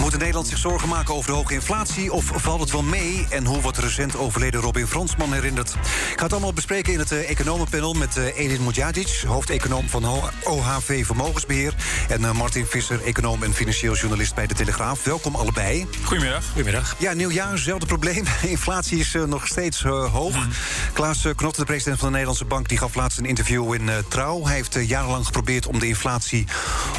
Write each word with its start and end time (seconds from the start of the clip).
Moet 0.00 0.18
Nederland 0.18 0.46
zich 0.48 0.58
zorgen 0.58 0.88
maken 0.88 1.14
over 1.14 1.30
de 1.30 1.36
hoge 1.36 1.54
inflatie 1.54 2.12
of 2.12 2.30
valt 2.34 2.60
het 2.60 2.70
wel 2.70 2.82
mee? 2.82 3.26
En 3.30 3.44
hoe 3.44 3.60
wordt 3.60 3.78
recent 3.78 4.16
overleden 4.16 4.60
Robin 4.60 4.86
Fransman 4.86 5.32
herinnerd? 5.32 5.70
Ik 6.10 6.16
ga 6.16 6.22
het 6.22 6.32
allemaal 6.32 6.52
bespreken 6.52 6.92
in 6.92 6.98
het 6.98 7.12
uh, 7.12 7.30
economenpanel 7.30 7.92
met 7.92 8.16
uh, 8.16 8.38
Edin 8.38 8.64
Mujadic, 8.64 9.22
hoofdeconoom 9.26 9.88
van 9.88 10.04
OHV 10.44 11.06
Vermogensbeheer. 11.06 11.74
En 12.08 12.20
uh, 12.20 12.32
Martin 12.32 12.66
Visser, 12.66 13.04
econoom 13.04 13.42
en 13.42 13.54
financieel 13.54 13.94
journalist 13.94 14.34
bij 14.34 14.46
de 14.46 14.54
Telegraaf. 14.54 15.04
Welkom 15.04 15.34
allebei. 15.34 15.86
Goedemiddag. 16.02 16.44
Goedemiddag. 16.46 16.94
Ja, 16.98 17.12
nieuwjaar, 17.12 17.50
hetzelfde 17.50 17.86
probleem. 17.86 18.24
Inflatie 18.42 18.98
is 18.98 19.16
nog 19.26 19.46
steeds 19.46 19.82
hoog. 19.82 20.34
Mm. 20.34 20.50
Klaas 20.92 21.26
Knotte, 21.36 21.60
de 21.60 21.66
president 21.66 21.96
van 21.98 22.06
de 22.06 22.12
Nederlandse 22.12 22.44
Bank, 22.44 22.68
die 22.68 22.78
gaf 22.78 22.94
laatst 22.94 23.18
een 23.18 23.26
interview 23.26 23.74
in 23.74 23.90
Trouw. 24.08 24.44
Hij 24.44 24.54
heeft 24.54 24.78
jarenlang 24.86 25.26
geprobeerd 25.26 25.66
om 25.66 25.78
de 25.78 25.86
inflatie 25.86 26.46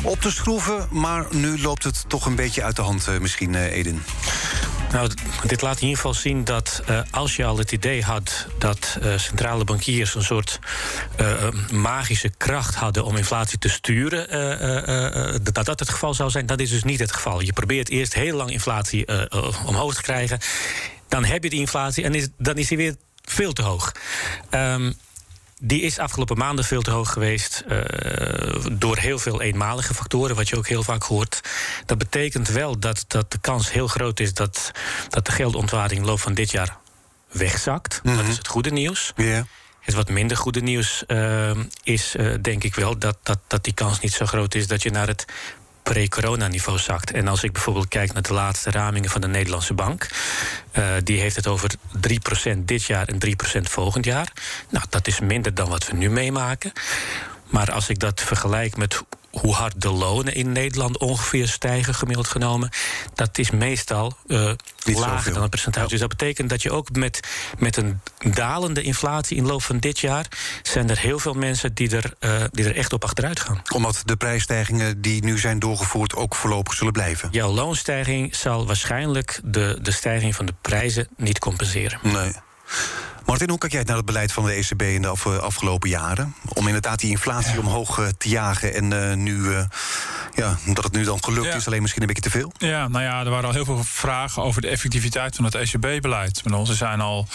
op 0.01 0.21
te 0.21 0.31
schroeven, 0.31 0.87
maar 0.91 1.25
nu 1.31 1.61
loopt 1.61 1.83
het 1.83 2.03
toch 2.07 2.25
een 2.25 2.35
beetje 2.35 2.63
uit 2.63 2.75
de 2.75 2.81
hand, 2.85 3.07
uh, 3.09 3.17
misschien, 3.17 3.53
uh, 3.53 3.71
Eden? 3.71 4.03
Nou, 4.91 5.09
dit 5.43 5.61
laat 5.61 5.75
in 5.75 5.81
ieder 5.81 5.95
geval 5.95 6.13
zien 6.13 6.43
dat 6.43 6.81
uh, 6.89 6.99
als 7.11 7.35
je 7.35 7.45
al 7.45 7.57
het 7.57 7.71
idee 7.71 8.03
had 8.03 8.47
dat 8.57 8.97
centrale 9.15 9.63
bankiers 9.63 10.15
een 10.15 10.23
soort 10.23 10.59
magische 11.71 12.31
kracht 12.37 12.75
hadden 12.75 13.05
om 13.05 13.17
inflatie 13.17 13.57
te 13.57 13.69
sturen, 13.69 14.27
dat 15.53 15.65
dat 15.65 15.79
het 15.79 15.89
geval 15.89 16.13
zou 16.13 16.29
zijn, 16.29 16.45
dat 16.45 16.59
is 16.59 16.69
dus 16.69 16.83
niet 16.83 16.99
het 16.99 17.11
geval. 17.11 17.41
Je 17.41 17.53
probeert 17.53 17.89
eerst 17.89 18.13
heel 18.13 18.35
lang 18.35 18.51
inflatie 18.51 19.29
omhoog 19.65 19.95
te 19.95 20.01
krijgen, 20.01 20.39
dan 21.07 21.25
heb 21.25 21.43
je 21.43 21.49
die 21.49 21.59
inflatie 21.59 22.03
en 22.03 22.15
is, 22.15 22.27
dan 22.37 22.57
is 22.57 22.67
die 22.67 22.77
weer 22.77 22.95
veel 23.23 23.53
te 23.53 23.61
hoog. 23.61 23.91
Um, 24.51 24.95
die 25.67 25.81
is 25.81 25.99
afgelopen 25.99 26.37
maanden 26.37 26.65
veel 26.65 26.81
te 26.81 26.91
hoog 26.91 27.11
geweest. 27.11 27.63
Uh, 27.67 27.81
door 28.71 28.97
heel 28.97 29.19
veel 29.19 29.41
eenmalige 29.41 29.93
factoren, 29.93 30.35
wat 30.35 30.49
je 30.49 30.57
ook 30.57 30.67
heel 30.67 30.83
vaak 30.83 31.03
hoort. 31.03 31.41
Dat 31.85 31.97
betekent 31.97 32.47
wel 32.47 32.79
dat, 32.79 33.05
dat 33.07 33.31
de 33.31 33.37
kans 33.37 33.71
heel 33.71 33.87
groot 33.87 34.19
is 34.19 34.33
dat, 34.33 34.71
dat 35.09 35.25
de 35.25 35.31
geldontwaarding 35.31 35.99
in 35.99 36.05
loop 36.05 36.19
van 36.19 36.33
dit 36.33 36.51
jaar 36.51 36.77
wegzakt. 37.31 37.99
Mm 38.03 38.11
-hmm. 38.11 38.21
Dat 38.21 38.31
is 38.31 38.37
het 38.37 38.47
goede 38.47 38.71
nieuws. 38.71 39.13
Yeah. 39.15 39.43
Het 39.81 39.95
wat 39.95 40.09
minder 40.09 40.37
goede 40.37 40.61
nieuws 40.61 41.03
uh, 41.07 41.51
is, 41.83 42.15
uh, 42.15 42.33
denk 42.41 42.63
ik 42.63 42.75
wel, 42.75 42.97
dat, 42.97 43.17
dat, 43.23 43.39
dat 43.47 43.63
die 43.63 43.73
kans 43.73 43.99
niet 43.99 44.13
zo 44.13 44.25
groot 44.25 44.55
is 44.55 44.67
dat 44.67 44.83
je 44.83 44.91
naar 44.91 45.07
het 45.07 45.25
pre-corona-niveau 45.93 46.77
zakt. 46.79 47.11
En 47.11 47.27
als 47.27 47.43
ik 47.43 47.51
bijvoorbeeld 47.51 47.87
kijk 47.87 48.13
naar 48.13 48.21
de 48.21 48.33
laatste 48.33 48.71
ramingen 48.71 49.09
van 49.09 49.21
de 49.21 49.27
Nederlandse 49.27 49.73
Bank, 49.73 50.07
uh, 50.73 50.85
die 51.03 51.19
heeft 51.19 51.35
het 51.35 51.47
over 51.47 51.69
3% 52.55 52.57
dit 52.57 52.83
jaar 52.83 53.07
en 53.07 53.19
3% 53.19 53.61
volgend 53.61 54.05
jaar. 54.05 54.31
Nou, 54.69 54.85
dat 54.89 55.07
is 55.07 55.19
minder 55.19 55.53
dan 55.53 55.69
wat 55.69 55.87
we 55.87 55.95
nu 55.95 56.09
meemaken. 56.09 56.71
Maar 57.45 57.71
als 57.71 57.89
ik 57.89 57.99
dat 57.99 58.21
vergelijk 58.21 58.77
met 58.77 59.03
hoe 59.41 59.53
hard 59.53 59.81
de 59.81 59.89
lonen 59.89 60.33
in 60.35 60.51
Nederland 60.51 60.97
ongeveer 60.97 61.47
stijgen, 61.47 61.95
gemiddeld 61.95 62.27
genomen, 62.27 62.69
dat 63.13 63.37
is 63.37 63.51
meestal 63.51 64.17
uh, 64.27 64.51
lager 64.83 65.33
dan 65.33 65.41
het 65.41 65.49
percentage. 65.49 65.85
Ja. 65.85 65.91
Dus 65.91 65.99
dat 65.99 66.09
betekent 66.09 66.49
dat 66.49 66.61
je 66.61 66.71
ook 66.71 66.95
met, 66.95 67.19
met 67.57 67.77
een 67.77 67.99
dalende 68.33 68.81
inflatie 68.81 69.37
in 69.37 69.45
loop 69.45 69.63
van 69.63 69.77
dit 69.77 69.99
jaar, 69.99 70.25
zijn 70.63 70.89
er 70.89 70.99
heel 70.99 71.19
veel 71.19 71.33
mensen 71.33 71.73
die 71.73 71.95
er, 71.95 72.13
uh, 72.19 72.43
die 72.51 72.65
er 72.65 72.75
echt 72.75 72.93
op 72.93 73.03
achteruit 73.03 73.39
gaan. 73.39 73.61
Omdat 73.73 74.01
de 74.05 74.15
prijsstijgingen 74.15 75.01
die 75.01 75.23
nu 75.23 75.37
zijn 75.39 75.59
doorgevoerd 75.59 76.15
ook 76.15 76.35
voorlopig 76.35 76.73
zullen 76.73 76.93
blijven? 76.93 77.29
Jouw 77.31 77.51
loonstijging 77.51 78.35
zal 78.35 78.65
waarschijnlijk 78.65 79.39
de, 79.43 79.79
de 79.81 79.91
stijging 79.91 80.35
van 80.35 80.45
de 80.45 80.53
prijzen 80.61 81.07
niet 81.17 81.39
compenseren. 81.39 81.99
Nee. 82.01 82.31
Martin, 83.25 83.49
hoe 83.49 83.57
kijk 83.57 83.71
jij 83.71 83.83
naar 83.83 83.95
het 83.95 84.05
beleid 84.05 84.31
van 84.31 84.45
de 84.45 84.51
ECB 84.51 84.81
in 84.81 85.01
de 85.01 85.07
af, 85.07 85.27
afgelopen 85.27 85.89
jaren? 85.89 86.35
Om 86.53 86.65
inderdaad 86.65 86.99
die 86.99 87.09
inflatie 87.09 87.59
omhoog 87.59 87.97
uh, 87.97 88.07
te 88.17 88.29
jagen 88.29 88.73
en 88.73 88.91
uh, 88.91 89.13
nu, 89.13 89.35
uh, 89.37 89.65
ja, 90.35 90.57
dat 90.65 90.83
het 90.83 90.93
nu 90.93 91.03
dan 91.03 91.23
gelukt 91.23 91.47
ja. 91.47 91.53
is, 91.53 91.67
alleen 91.67 91.81
misschien 91.81 92.01
een 92.01 92.07
beetje 92.07 92.21
te 92.23 92.29
veel? 92.29 92.51
Ja, 92.57 92.87
nou 92.87 93.03
ja, 93.03 93.23
er 93.23 93.29
waren 93.29 93.47
al 93.47 93.53
heel 93.53 93.65
veel 93.65 93.83
vragen 93.83 94.43
over 94.43 94.61
de 94.61 94.67
effectiviteit 94.67 95.35
van 95.35 95.45
het 95.45 95.55
ECB-beleid. 95.55 96.41
Ze 96.63 96.73
zijn 96.73 97.01
al, 97.01 97.27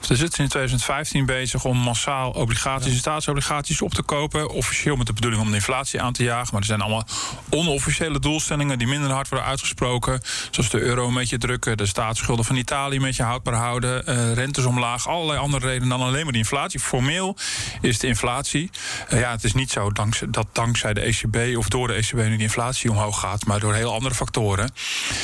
ze 0.00 0.16
zitten 0.16 0.42
in 0.42 0.48
2015 0.48 1.26
bezig 1.26 1.64
om 1.64 1.78
massaal 1.78 2.30
obligaties 2.30 2.92
en 2.92 2.98
staatsobligaties 2.98 3.82
op 3.82 3.94
te 3.94 4.02
kopen. 4.02 4.50
Officieel 4.50 4.96
met 4.96 5.06
de 5.06 5.12
bedoeling 5.12 5.42
om 5.42 5.48
de 5.48 5.54
inflatie 5.54 6.00
aan 6.00 6.12
te 6.12 6.22
jagen. 6.22 6.48
Maar 6.52 6.60
er 6.60 6.66
zijn 6.66 6.80
allemaal 6.80 7.06
onofficiële 7.50 8.18
doelstellingen 8.18 8.78
die 8.78 8.88
minder 8.88 9.10
hard 9.10 9.28
worden 9.28 9.48
uitgesproken. 9.48 10.20
Zoals 10.50 10.70
de 10.70 10.80
euro 10.80 11.08
een 11.08 11.14
beetje 11.14 11.38
drukken, 11.38 11.76
de 11.76 11.86
staatsschulden 11.86 12.44
van 12.44 12.56
Italië 12.56 12.96
een 12.96 13.02
beetje 13.02 13.22
houdbaar 13.22 13.54
houden, 13.54 14.34
rentes 14.34 14.64
omlaag, 14.64 15.08
allerlei 15.08 15.37
andere 15.38 15.66
reden 15.66 15.88
dan 15.88 16.00
alleen 16.00 16.22
maar 16.22 16.32
de 16.32 16.38
inflatie. 16.38 16.80
Formeel 16.80 17.36
is 17.80 17.98
de 17.98 18.06
inflatie. 18.06 18.70
Uh, 19.12 19.20
ja, 19.20 19.30
het 19.30 19.44
is 19.44 19.54
niet 19.54 19.70
zo 19.70 19.90
dankzij, 19.90 20.30
dat 20.30 20.46
dankzij 20.52 20.94
de 20.94 21.00
ECB 21.00 21.56
of 21.56 21.68
door 21.68 21.86
de 21.86 21.94
ECB 21.94 22.14
nu 22.14 22.36
de 22.36 22.42
inflatie 22.42 22.90
omhoog 22.90 23.20
gaat, 23.20 23.46
maar 23.46 23.60
door 23.60 23.74
heel 23.74 23.92
andere 23.92 24.14
factoren. 24.14 24.70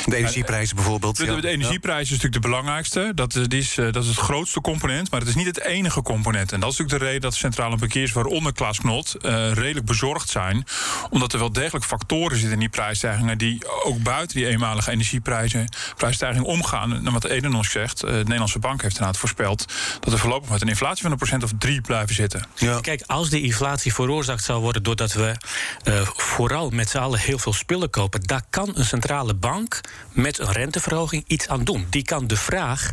De 0.05 0.15
energieprijzen 0.15 0.75
bijvoorbeeld. 0.75 1.17
De, 1.17 1.25
de, 1.25 1.41
de 1.41 1.47
energieprijs 1.47 2.03
is 2.03 2.09
natuurlijk 2.09 2.43
de 2.43 2.49
belangrijkste. 2.49 3.11
Dat 3.15 3.35
is, 3.53 3.77
uh, 3.77 3.91
dat 3.91 4.03
is 4.03 4.09
het 4.09 4.17
grootste 4.17 4.61
component, 4.61 5.11
maar 5.11 5.19
het 5.19 5.29
is 5.29 5.35
niet 5.35 5.45
het 5.45 5.61
enige 5.61 6.01
component. 6.01 6.51
En 6.51 6.59
dat 6.59 6.71
is 6.71 6.77
natuurlijk 6.77 7.03
de 7.03 7.05
reden 7.05 7.21
dat 7.21 7.31
de 7.31 7.37
centrale 7.37 7.77
bankiers, 7.77 8.11
waaronder 8.11 8.53
Klaas 8.53 8.79
Knot, 8.79 9.15
uh, 9.21 9.51
redelijk 9.51 9.85
bezorgd 9.85 10.29
zijn. 10.29 10.65
Omdat 11.09 11.33
er 11.33 11.39
wel 11.39 11.51
degelijk 11.51 11.85
factoren 11.85 12.37
zitten 12.37 12.53
in 12.53 12.59
die 12.59 12.69
prijsstijgingen 12.69 13.37
die 13.37 13.83
ook 13.83 14.03
buiten 14.03 14.37
die 14.37 14.47
eenmalige 14.47 14.91
energieprijzen 14.91 15.69
prijsstijging 15.97 16.45
omgaan. 16.45 17.05
En 17.05 17.13
wat 17.13 17.23
Eden 17.23 17.55
ons 17.55 17.71
zegt, 17.71 17.99
de 17.99 18.07
Nederlandse 18.07 18.59
bank 18.59 18.81
heeft 18.81 18.93
inderdaad 18.93 19.19
voorspeld 19.19 19.65
dat 20.05 20.13
we 20.13 20.19
voorlopig 20.19 20.49
met 20.49 20.61
een 20.61 20.67
inflatie 20.67 21.01
van 21.01 21.11
een 21.11 21.17
procent 21.17 21.43
of 21.43 21.51
drie 21.57 21.81
blijven 21.81 22.15
zitten. 22.15 22.47
Ja. 22.55 22.79
Kijk, 22.79 23.03
als 23.05 23.29
die 23.29 23.43
inflatie 23.43 23.93
veroorzaakt 23.93 24.43
zou 24.43 24.61
worden 24.61 24.83
doordat 24.83 25.13
we 25.13 25.35
uh, 25.83 26.01
vooral 26.15 26.69
met 26.69 26.89
z'n 26.89 26.97
allen 26.97 27.19
heel 27.19 27.37
veel 27.37 27.53
spullen 27.53 27.89
kopen, 27.89 28.21
daar 28.21 28.43
kan 28.49 28.71
een 28.73 28.85
centrale 28.85 29.33
bank 29.33 29.81
met 30.11 30.39
een 30.39 30.51
renteverhoging 30.51 31.23
iets 31.27 31.47
aan 31.47 31.63
doen. 31.63 31.87
Die 31.89 32.03
kan 32.03 32.27
de 32.27 32.37
vraag 32.37 32.91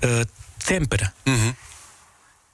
uh, 0.00 0.20
temperen. 0.56 1.14
Mm 1.24 1.34
-hmm. 1.34 1.56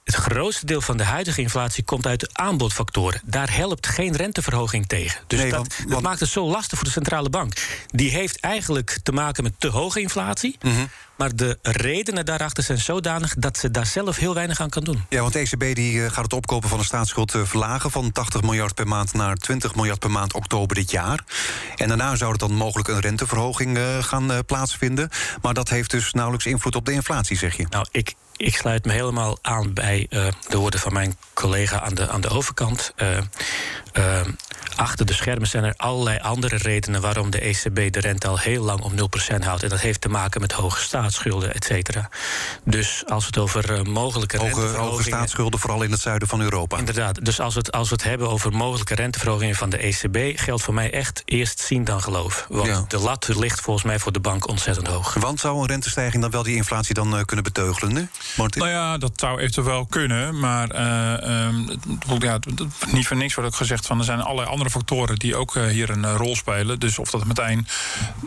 Het 0.03 0.15
grootste 0.15 0.65
deel 0.65 0.81
van 0.81 0.97
de 0.97 1.03
huidige 1.03 1.41
inflatie 1.41 1.83
komt 1.83 2.05
uit 2.05 2.19
de 2.19 2.29
aanbodfactoren. 2.31 3.21
Daar 3.25 3.55
helpt 3.55 3.87
geen 3.87 4.15
renteverhoging 4.15 4.87
tegen. 4.87 5.21
Dus 5.27 5.39
nee, 5.39 5.49
dat, 5.49 5.59
want, 5.59 5.77
dat 5.77 5.89
want... 5.89 6.03
maakt 6.03 6.19
het 6.19 6.29
zo 6.29 6.49
lastig 6.49 6.77
voor 6.77 6.87
de 6.87 6.93
centrale 6.93 7.29
bank. 7.29 7.53
Die 7.87 8.09
heeft 8.09 8.39
eigenlijk 8.39 8.99
te 9.03 9.11
maken 9.11 9.43
met 9.43 9.53
te 9.57 9.67
hoge 9.67 10.01
inflatie. 10.01 10.57
Mm 10.61 10.73
-hmm. 10.73 10.89
Maar 11.21 11.35
de 11.35 11.57
redenen 11.61 12.25
daarachter 12.25 12.63
zijn 12.63 12.77
zodanig 12.77 13.33
dat 13.37 13.57
ze 13.57 13.71
daar 13.71 13.85
zelf 13.85 14.17
heel 14.17 14.33
weinig 14.33 14.59
aan 14.59 14.69
kan 14.69 14.83
doen. 14.83 15.05
Ja, 15.09 15.21
want 15.21 15.33
de 15.33 15.39
ECB 15.39 15.75
die 15.75 16.09
gaat 16.09 16.23
het 16.23 16.33
opkopen 16.33 16.69
van 16.69 16.77
de 16.77 16.85
staatsschuld 16.85 17.31
verlagen 17.43 17.91
van 17.91 18.11
80 18.11 18.41
miljard 18.41 18.75
per 18.75 18.87
maand 18.87 19.13
naar 19.13 19.35
20 19.35 19.75
miljard 19.75 19.99
per 19.99 20.11
maand 20.11 20.33
oktober 20.33 20.75
dit 20.75 20.91
jaar. 20.91 21.23
En 21.75 21.87
daarna 21.87 22.15
zou 22.15 22.31
er 22.31 22.37
dan 22.37 22.53
mogelijk 22.53 22.87
een 22.87 22.99
renteverhoging 22.99 23.79
gaan 23.99 24.45
plaatsvinden. 24.45 25.09
Maar 25.41 25.53
dat 25.53 25.69
heeft 25.69 25.91
dus 25.91 26.13
nauwelijks 26.13 26.45
invloed 26.45 26.75
op 26.75 26.85
de 26.85 26.91
inflatie, 26.91 27.37
zeg 27.37 27.57
je. 27.57 27.65
Nou, 27.69 27.85
ik, 27.91 28.15
ik 28.35 28.55
sluit 28.55 28.85
me 28.85 28.91
helemaal 28.91 29.37
aan 29.41 29.73
bij 29.73 30.07
uh, 30.09 30.27
de 30.49 30.57
woorden 30.57 30.79
van 30.79 30.93
mijn 30.93 31.17
collega 31.33 31.81
aan 31.81 31.93
de, 31.93 32.09
aan 32.09 32.21
de 32.21 32.29
overkant. 32.29 32.93
Uh, 32.97 33.17
uh, 33.93 34.21
achter 34.81 35.05
de 35.05 35.13
schermen 35.13 35.47
zijn 35.47 35.63
er 35.63 35.73
allerlei 35.77 36.19
andere 36.19 36.57
redenen 36.57 37.01
waarom 37.01 37.29
de 37.29 37.39
ECB 37.39 37.93
de 37.93 37.99
rente 37.99 38.27
al 38.27 38.37
heel 38.37 38.63
lang 38.63 38.81
op 38.81 38.91
0% 38.91 39.43
houdt. 39.43 39.63
En 39.63 39.69
dat 39.69 39.79
heeft 39.79 40.01
te 40.01 40.09
maken 40.09 40.41
met 40.41 40.51
hoge 40.51 40.81
staatsschulden, 40.81 41.53
et 41.53 41.65
cetera. 41.65 42.09
Dus 42.63 43.03
als 43.07 43.21
we 43.23 43.27
het 43.27 43.37
over 43.37 43.89
mogelijke 43.89 44.37
hoge, 44.37 44.61
hoge 44.61 45.03
staatsschulden, 45.03 45.59
vooral 45.59 45.81
in 45.81 45.91
het 45.91 46.01
zuiden 46.01 46.27
van 46.27 46.41
Europa. 46.41 46.77
Inderdaad. 46.77 47.25
Dus 47.25 47.39
als 47.39 47.53
we 47.53 47.59
het, 47.59 47.71
als 47.71 47.89
we 47.89 47.95
het 47.95 48.03
hebben 48.03 48.29
over 48.29 48.51
mogelijke 48.51 48.95
renteverhogingen 48.95 49.55
van 49.55 49.69
de 49.69 49.77
ECB, 49.77 50.39
geldt 50.39 50.63
voor 50.63 50.73
mij 50.73 50.91
echt 50.91 51.21
eerst 51.25 51.59
zien 51.59 51.83
dan 51.83 52.01
geloof. 52.01 52.45
Want 52.49 52.67
ja. 52.67 52.85
de 52.87 52.99
lat 52.99 53.27
ligt 53.27 53.61
volgens 53.61 53.85
mij 53.85 53.99
voor 53.99 54.11
de 54.11 54.19
bank 54.19 54.47
ontzettend 54.47 54.87
hoog. 54.87 55.13
Want 55.13 55.39
zou 55.39 55.59
een 55.59 55.67
rentestijging 55.67 56.21
dan 56.21 56.31
wel 56.31 56.43
die 56.43 56.55
inflatie 56.55 56.93
dan 56.93 57.25
kunnen 57.25 57.43
beteugelen 57.43 57.93
nu? 57.93 58.07
Martin? 58.37 58.61
Nou 58.61 58.73
ja, 58.73 58.97
dat 58.97 59.11
zou 59.15 59.39
eventueel 59.39 59.85
kunnen. 59.85 60.39
Maar 60.39 60.75
uh, 60.75 61.45
um, 61.47 61.79
ja, 62.19 62.39
niet 62.91 63.07
voor 63.07 63.17
niks 63.17 63.33
wordt 63.35 63.49
ook 63.49 63.55
gezegd 63.55 63.85
van 63.85 63.99
er 63.99 64.05
zijn 64.05 64.21
allerlei 64.21 64.47
andere 64.47 64.69
factoren 64.71 65.15
die 65.15 65.35
ook 65.35 65.55
hier 65.55 65.89
een 65.89 66.15
rol 66.15 66.35
spelen. 66.35 66.79
Dus 66.79 66.99
of 66.99 67.09
dat 67.09 67.25
meteen 67.25 67.67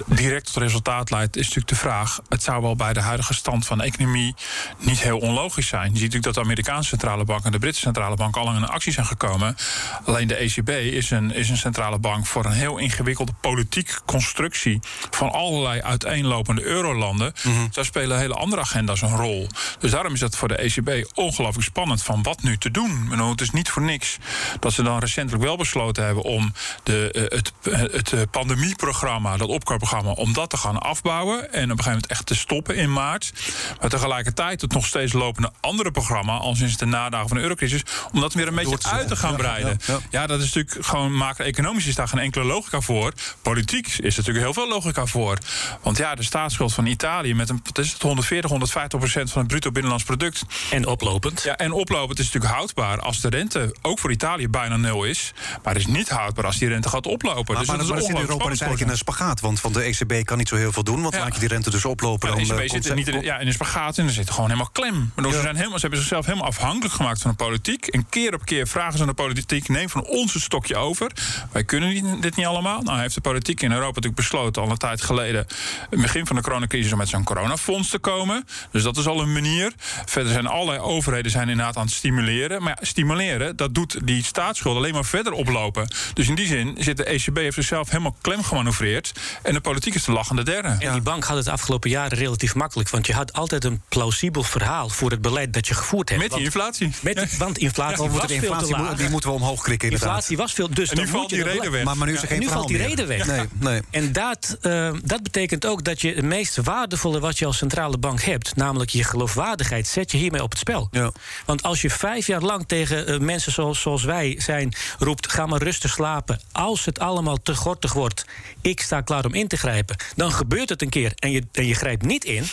direct 0.06 0.46
tot 0.46 0.62
resultaat 0.62 1.10
leidt, 1.10 1.36
is 1.36 1.42
natuurlijk 1.42 1.68
de 1.68 1.76
vraag. 1.76 2.20
Het 2.28 2.42
zou 2.42 2.62
wel 2.62 2.76
bij 2.76 2.92
de 2.92 3.00
huidige 3.00 3.34
stand 3.34 3.66
van 3.66 3.78
de 3.78 3.84
economie 3.84 4.34
niet 4.78 5.00
heel 5.00 5.18
onlogisch 5.18 5.66
zijn. 5.66 5.82
Je 5.82 5.88
ziet 5.88 6.00
natuurlijk 6.00 6.24
dat 6.24 6.34
de 6.34 6.40
Amerikaanse 6.40 6.88
centrale 6.88 7.24
bank 7.24 7.44
en 7.44 7.52
de 7.52 7.58
Britse 7.58 7.80
centrale 7.80 8.16
bank 8.16 8.36
al 8.36 8.54
in 8.54 8.68
actie 8.68 8.92
zijn 8.92 9.06
gekomen. 9.06 9.56
Alleen 10.04 10.26
de 10.26 10.34
ECB 10.34 10.68
is 10.68 11.10
een, 11.10 11.32
is 11.32 11.50
een 11.50 11.56
centrale 11.56 11.98
bank 11.98 12.26
voor 12.26 12.44
een 12.44 12.52
heel 12.52 12.78
ingewikkelde 12.78 13.32
politieke 13.40 14.00
constructie 14.04 14.80
van 15.10 15.32
allerlei 15.32 15.80
uiteenlopende 15.80 16.62
eurolanden. 16.62 17.32
Mm 17.42 17.68
Daar 17.72 17.84
spelen 17.84 18.18
hele 18.18 18.34
andere 18.34 18.62
agenda's 18.62 19.02
een 19.02 19.16
rol. 19.16 19.48
Dus 19.78 19.90
daarom 19.90 20.12
is 20.12 20.20
het 20.20 20.36
voor 20.36 20.48
de 20.48 20.56
ECB 20.56 21.10
ongelooflijk 21.14 21.66
spannend 21.66 22.02
van 22.02 22.22
wat 22.22 22.42
nu 22.42 22.58
te 22.58 22.70
doen. 22.70 23.12
Het 23.28 23.40
is 23.40 23.50
niet 23.50 23.70
voor 23.70 23.82
niks 23.82 24.18
dat 24.60 24.72
ze 24.72 24.82
dan 24.82 24.98
recentelijk 24.98 25.44
wel 25.44 25.56
besloten 25.56 26.04
hebben 26.04 26.23
om 26.24 26.52
de, 26.82 27.10
eh, 27.10 27.38
het, 27.38 27.52
het 27.92 28.12
eh, 28.12 28.20
pandemieprogramma, 28.30 29.36
dat 29.36 29.48
opkoopprogramma, 29.48 30.10
om 30.10 30.32
dat 30.32 30.50
te 30.50 30.56
gaan 30.56 30.78
afbouwen. 30.78 31.38
En 31.38 31.46
op 31.46 31.54
een 31.54 31.68
gegeven 31.68 31.84
moment 31.84 32.06
echt 32.06 32.26
te 32.26 32.34
stoppen 32.34 32.76
in 32.76 32.92
maart. 32.92 33.32
Maar 33.80 33.90
tegelijkertijd 33.90 34.60
het 34.60 34.72
nog 34.72 34.86
steeds 34.86 35.12
lopende 35.12 35.52
andere 35.60 35.90
programma, 35.90 36.36
al 36.36 36.54
sinds 36.54 36.76
de 36.76 36.86
nadagen 36.86 37.28
van 37.28 37.36
de 37.36 37.42
eurocrisis, 37.42 37.82
om 38.12 38.20
dat 38.20 38.34
weer 38.34 38.46
een 38.46 38.54
beetje 38.54 38.78
uit 38.82 39.08
te 39.08 39.16
gaan 39.16 39.36
breiden. 39.36 39.78
Ja, 40.10 40.26
dat 40.26 40.40
is 40.40 40.52
natuurlijk 40.52 40.86
gewoon 40.86 41.12
macro-economisch 41.12 41.86
is 41.86 41.94
daar 41.94 42.08
geen 42.08 42.20
enkele 42.20 42.44
logica 42.44 42.80
voor. 42.80 43.12
Politiek 43.42 43.86
is 43.86 43.96
er 43.96 44.02
natuurlijk 44.02 44.44
heel 44.44 44.54
veel 44.54 44.68
logica 44.68 45.06
voor. 45.06 45.38
Want 45.82 45.96
ja, 45.96 46.14
de 46.14 46.22
staatsschuld 46.22 46.74
van 46.74 46.86
Italië 46.86 47.34
met 47.34 47.48
een 47.48 47.62
is 47.72 47.92
het, 47.92 48.02
140, 48.02 48.50
150 48.50 48.98
procent 48.98 49.30
van 49.30 49.40
het 49.40 49.50
bruto 49.50 49.70
binnenlands 49.70 50.04
product. 50.04 50.44
En 50.70 50.86
oplopend. 50.86 51.42
Ja, 51.42 51.56
en 51.56 51.72
oplopend 51.72 52.18
is 52.18 52.24
natuurlijk 52.24 52.54
houdbaar 52.54 53.00
als 53.00 53.20
de 53.20 53.28
rente 53.28 53.76
ook 53.82 53.98
voor 53.98 54.10
Italië 54.10 54.48
bijna 54.48 54.76
nul 54.76 55.04
is. 55.04 55.32
Maar 55.62 55.74
het 55.74 55.82
is 55.82 55.88
niet 55.88 56.08
houdbaar 56.14 56.44
als 56.46 56.58
die 56.58 56.68
rente 56.68 56.88
gaat 56.88 57.06
oplopen. 57.06 57.44
Maar, 57.54 57.56
dus 57.56 57.66
maar, 57.66 57.78
dat 57.78 57.88
maar 57.88 57.98
is 57.98 58.08
Europa 58.08 58.50
is 58.50 58.60
eigenlijk 58.60 58.80
in 58.80 58.88
een 58.88 58.96
spagaat. 58.96 59.40
Want 59.40 59.60
van 59.60 59.72
de 59.72 59.82
ECB 59.82 60.24
kan 60.24 60.38
niet 60.38 60.48
zo 60.48 60.56
heel 60.56 60.72
veel 60.72 60.84
doen. 60.84 61.02
Want 61.02 61.14
laat 61.14 61.34
je 61.34 61.40
die 61.40 61.48
rente 61.48 61.70
dus 61.70 61.84
oplopen. 61.84 62.28
Ja, 62.28 62.34
de 62.34 62.62
ECB 62.62 62.70
zit 62.70 62.88
er 62.88 62.94
niet 62.94 63.08
in, 63.08 63.20
ja, 63.20 63.38
in 63.38 63.46
een 63.46 63.52
spagaat 63.52 63.98
en 63.98 64.06
er 64.06 64.12
zit 64.12 64.30
gewoon 64.30 64.46
helemaal 64.46 64.70
klem. 64.72 65.12
Ze, 65.16 65.30
zijn 65.30 65.56
helemaal, 65.56 65.78
ze 65.78 65.80
hebben 65.80 65.98
zichzelf 65.98 66.26
helemaal 66.26 66.46
afhankelijk 66.46 66.94
gemaakt 66.94 67.22
van 67.22 67.30
de 67.30 67.36
politiek. 67.36 67.86
En 67.86 68.08
keer 68.08 68.34
op 68.34 68.44
keer 68.44 68.66
vragen 68.66 68.94
ze 68.94 69.00
aan 69.00 69.08
de 69.08 69.14
politiek: 69.14 69.68
neem 69.68 69.88
van 69.88 70.04
ons 70.04 70.34
een 70.34 70.40
stokje 70.40 70.76
over. 70.76 71.10
Wij 71.52 71.64
kunnen 71.64 72.20
dit 72.20 72.36
niet 72.36 72.46
allemaal. 72.46 72.82
Nou 72.82 73.00
heeft 73.00 73.14
de 73.14 73.20
politiek 73.20 73.62
in 73.62 73.70
Europa 73.70 73.94
natuurlijk 73.94 74.16
besloten 74.16 74.62
al 74.62 74.70
een 74.70 74.76
tijd 74.76 75.02
geleden, 75.02 75.46
het 75.90 76.00
begin 76.00 76.26
van 76.26 76.36
de 76.36 76.42
coronacrisis, 76.42 76.92
om 76.92 76.98
met 76.98 77.08
zo'n 77.08 77.24
coronafonds 77.24 77.88
te 77.88 77.98
komen. 77.98 78.46
Dus 78.70 78.82
dat 78.82 78.96
is 78.96 79.06
al 79.06 79.20
een 79.20 79.32
manier. 79.32 79.72
Verder 80.04 80.32
zijn 80.32 80.46
allerlei 80.46 80.78
overheden 80.78 81.30
zijn 81.30 81.48
inderdaad 81.48 81.76
aan 81.76 81.84
het 81.84 81.94
stimuleren. 81.94 82.62
Maar 82.62 82.76
ja, 82.80 82.86
stimuleren, 82.86 83.56
dat 83.56 83.74
doet 83.74 84.06
die 84.06 84.24
staatsschuld 84.24 84.76
alleen 84.76 84.92
maar 84.92 85.04
verder 85.04 85.32
oplopen. 85.32 85.88
Dus 86.12 86.28
in 86.28 86.34
die 86.34 86.46
zin 86.46 86.76
zit 86.78 86.96
de 86.96 87.04
ECB 87.04 87.36
heeft 87.36 87.54
zichzelf 87.54 87.90
helemaal 87.90 88.16
klem 88.20 88.42
gemanoeuvreerd. 88.42 89.12
En 89.42 89.54
de 89.54 89.60
politiek 89.60 89.94
is 89.94 90.04
de 90.04 90.12
lachende 90.12 90.42
derde. 90.42 90.68
En 90.68 90.92
die 90.92 91.02
bank 91.02 91.24
had 91.24 91.36
het 91.36 91.48
afgelopen 91.48 91.90
jaren 91.90 92.18
relatief 92.18 92.54
makkelijk. 92.54 92.88
Want 92.88 93.06
je 93.06 93.12
had 93.12 93.32
altijd 93.32 93.64
een 93.64 93.82
plausibel 93.88 94.42
verhaal 94.42 94.88
voor 94.88 95.10
het 95.10 95.20
beleid 95.20 95.52
dat 95.52 95.66
je 95.66 95.74
gevoerd 95.74 96.08
hebt. 96.08 96.22
Met 96.22 96.30
die 96.32 96.44
inflatie. 96.44 96.90
Met, 97.00 97.36
Want 97.36 97.58
inflatie 97.58 98.04
ja, 98.04 98.10
was 98.10 98.32
veel 98.32 98.56
te 98.56 98.68
laag. 98.68 98.96
Die 98.96 99.08
moeten 99.08 99.30
we 99.30 99.36
omhoog 99.36 99.62
klikken 99.62 99.90
inderdaad. 99.90 100.16
Inflatie 100.16 100.36
was 100.36 100.52
veel... 100.52 100.70
Dus 100.70 100.90
en 100.90 100.98
nu 100.98 101.06
valt 101.06 101.28
die 101.28 101.42
reden 101.42 101.70
weg. 101.70 101.84
Maar, 101.84 101.96
maar 101.96 102.06
nu 102.06 102.14
is 102.14 102.22
er 102.22 102.28
geen 102.28 102.40
nu 102.40 102.48
valt 102.48 102.68
die 102.68 102.76
reden 102.76 103.06
weg. 103.06 103.26
Nee, 103.26 103.46
nee. 103.58 103.80
En 103.90 104.12
dat, 104.12 104.56
uh, 104.62 104.92
dat 105.04 105.22
betekent 105.22 105.66
ook 105.66 105.84
dat 105.84 106.00
je 106.00 106.14
het 106.14 106.24
meest 106.24 106.56
waardevolle 106.56 107.20
wat 107.20 107.38
je 107.38 107.46
als 107.46 107.56
centrale 107.56 107.98
bank 107.98 108.22
hebt... 108.22 108.56
namelijk 108.56 108.90
je 108.90 109.04
geloofwaardigheid, 109.04 109.86
zet 109.86 110.10
je 110.10 110.18
hiermee 110.18 110.42
op 110.42 110.50
het 110.50 110.58
spel. 110.58 110.88
Ja. 110.90 111.12
Want 111.44 111.62
als 111.62 111.82
je 111.82 111.90
vijf 111.90 112.26
jaar 112.26 112.42
lang 112.42 112.64
tegen 112.66 113.10
uh, 113.10 113.18
mensen 113.18 113.52
zoals, 113.52 113.80
zoals 113.80 114.04
wij 114.04 114.34
zijn 114.38 114.74
roept... 114.98 115.32
ga 115.32 115.46
maar 115.46 115.62
rustig 115.62 115.93
slapen, 115.94 116.40
als 116.52 116.84
het 116.84 116.98
allemaal 116.98 117.42
te 117.42 117.54
gortig 117.54 117.92
wordt... 117.92 118.24
ik 118.60 118.80
sta 118.80 119.00
klaar 119.00 119.24
om 119.24 119.34
in 119.34 119.48
te 119.48 119.56
grijpen, 119.56 119.96
dan 120.16 120.32
gebeurt 120.32 120.68
het 120.68 120.82
een 120.82 120.88
keer... 120.88 121.12
en 121.14 121.30
je, 121.30 121.42
en 121.52 121.66
je 121.66 121.74
grijpt 121.74 122.04
niet 122.04 122.24
in, 122.24 122.46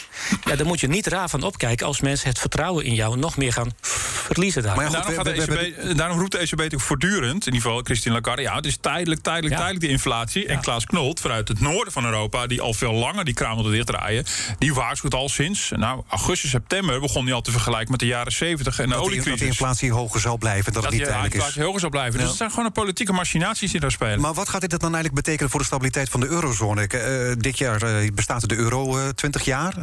ja, 0.43 0.55
dan 0.55 0.67
moet 0.67 0.79
je 0.79 0.88
niet 0.88 1.07
raar 1.07 1.29
van 1.29 1.43
opkijken... 1.43 1.85
als 1.85 2.01
mensen 2.01 2.29
het 2.29 2.39
vertrouwen 2.39 2.85
in 2.85 2.93
jou 2.93 3.17
nog 3.17 3.38
meer 3.38 3.53
gaan 3.53 3.71
verliezen. 3.81 4.63
Daar. 4.63 4.75
Maar 4.75 4.85
ja, 4.85 4.91
daarom, 4.91 5.13
gaat 5.13 5.25
de 5.25 5.31
ECB, 5.31 5.97
daarom 5.97 6.19
roept 6.19 6.31
de 6.31 6.38
ECB 6.38 6.51
natuurlijk 6.51 6.81
voortdurend... 6.81 7.47
in 7.47 7.53
ieder 7.53 7.69
geval 7.69 7.83
Christine 7.83 8.15
Lagarde... 8.15 8.41
ja, 8.41 8.55
het 8.55 8.65
is 8.65 8.77
tijdelijk, 8.81 9.21
tijdelijk, 9.21 9.55
tijdelijk 9.55 9.81
die 9.81 9.89
inflatie. 9.89 10.47
En 10.47 10.61
Klaas 10.61 10.85
Knolt 10.85 11.19
vanuit 11.19 11.47
het 11.47 11.59
noorden 11.59 11.93
van 11.93 12.05
Europa... 12.05 12.47
die 12.47 12.61
al 12.61 12.73
veel 12.73 12.93
langer 12.93 13.25
die 13.25 13.33
kraan 13.33 13.55
wilde 13.55 13.71
dichtdraaien... 13.71 14.25
die 14.57 14.73
waarschuwt 14.73 15.13
al 15.13 15.29
sinds 15.29 15.71
nou, 15.75 16.03
augustus, 16.09 16.49
september... 16.49 16.99
begon 16.99 17.25
hij 17.25 17.33
al 17.33 17.41
te 17.41 17.51
vergelijken 17.51 17.91
met 17.91 17.99
de 17.99 18.05
jaren 18.05 18.31
70 18.31 18.79
en 18.79 18.85
de 18.85 18.93
dat 18.93 19.03
oliecrisis. 19.03 19.29
dat 19.29 19.39
de 19.39 19.45
inflatie 19.45 19.91
hoger 19.91 20.19
zal 20.19 20.38
blijven, 20.38 20.73
dat, 20.73 20.73
dat 20.73 20.83
het 20.83 20.93
niet 20.93 21.03
tijdelijk 21.03 21.33
is. 21.33 21.39
Dat 21.39 21.53
de 21.53 21.59
inflatie 21.59 21.63
hoger 21.63 21.79
zal 21.79 21.89
blijven. 21.89 22.19
Dus 22.19 22.27
het 22.27 22.38
zijn 22.38 22.51
gewoon 22.51 22.71
politieke 22.71 23.13
machinaties 23.33 23.71
die 23.71 23.79
daar 23.79 23.91
spelen. 23.91 24.19
Maar 24.19 24.33
wat 24.33 24.49
gaat 24.49 24.61
dit 24.61 24.69
dan 24.69 24.81
eigenlijk 24.81 25.13
betekenen 25.13 25.49
voor 25.49 25.59
de 25.59 25.65
stabiliteit 25.65 26.09
van 26.09 26.19
de 26.19 26.27
eurozone? 26.27 26.89
Uh, 26.95 27.35
dit 27.37 27.57
jaar 27.57 28.03
uh, 28.03 28.11
bestaat 28.13 28.49
de 28.49 28.55
euro 28.55 28.97
uh, 28.97 29.07
20 29.07 29.43
jaar. 29.43 29.73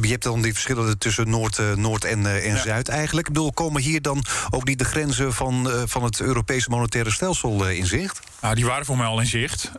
je 0.00 0.08
hebt 0.08 0.22
dan 0.22 0.42
die 0.42 0.52
verschillen 0.52 0.98
tussen 0.98 1.30
Noord, 1.30 1.76
Noord 1.76 2.04
en, 2.04 2.26
en 2.42 2.54
ja. 2.54 2.62
Zuid 2.62 2.88
eigenlijk. 2.88 3.26
Ik 3.26 3.32
bedoel, 3.32 3.52
komen 3.52 3.82
hier 3.82 4.02
dan 4.02 4.24
ook 4.50 4.64
niet 4.64 4.78
de 4.78 4.84
grenzen 4.84 5.32
van, 5.32 5.70
van 5.86 6.04
het 6.04 6.20
Europese 6.20 6.70
monetaire 6.70 7.10
stelsel 7.10 7.68
in 7.68 7.86
zicht? 7.86 8.20
Nou, 8.44 8.56
die 8.56 8.64
waren 8.64 8.84
voor 8.84 8.96
mij 8.96 9.06
al 9.06 9.20
in 9.20 9.26
zicht. 9.26 9.70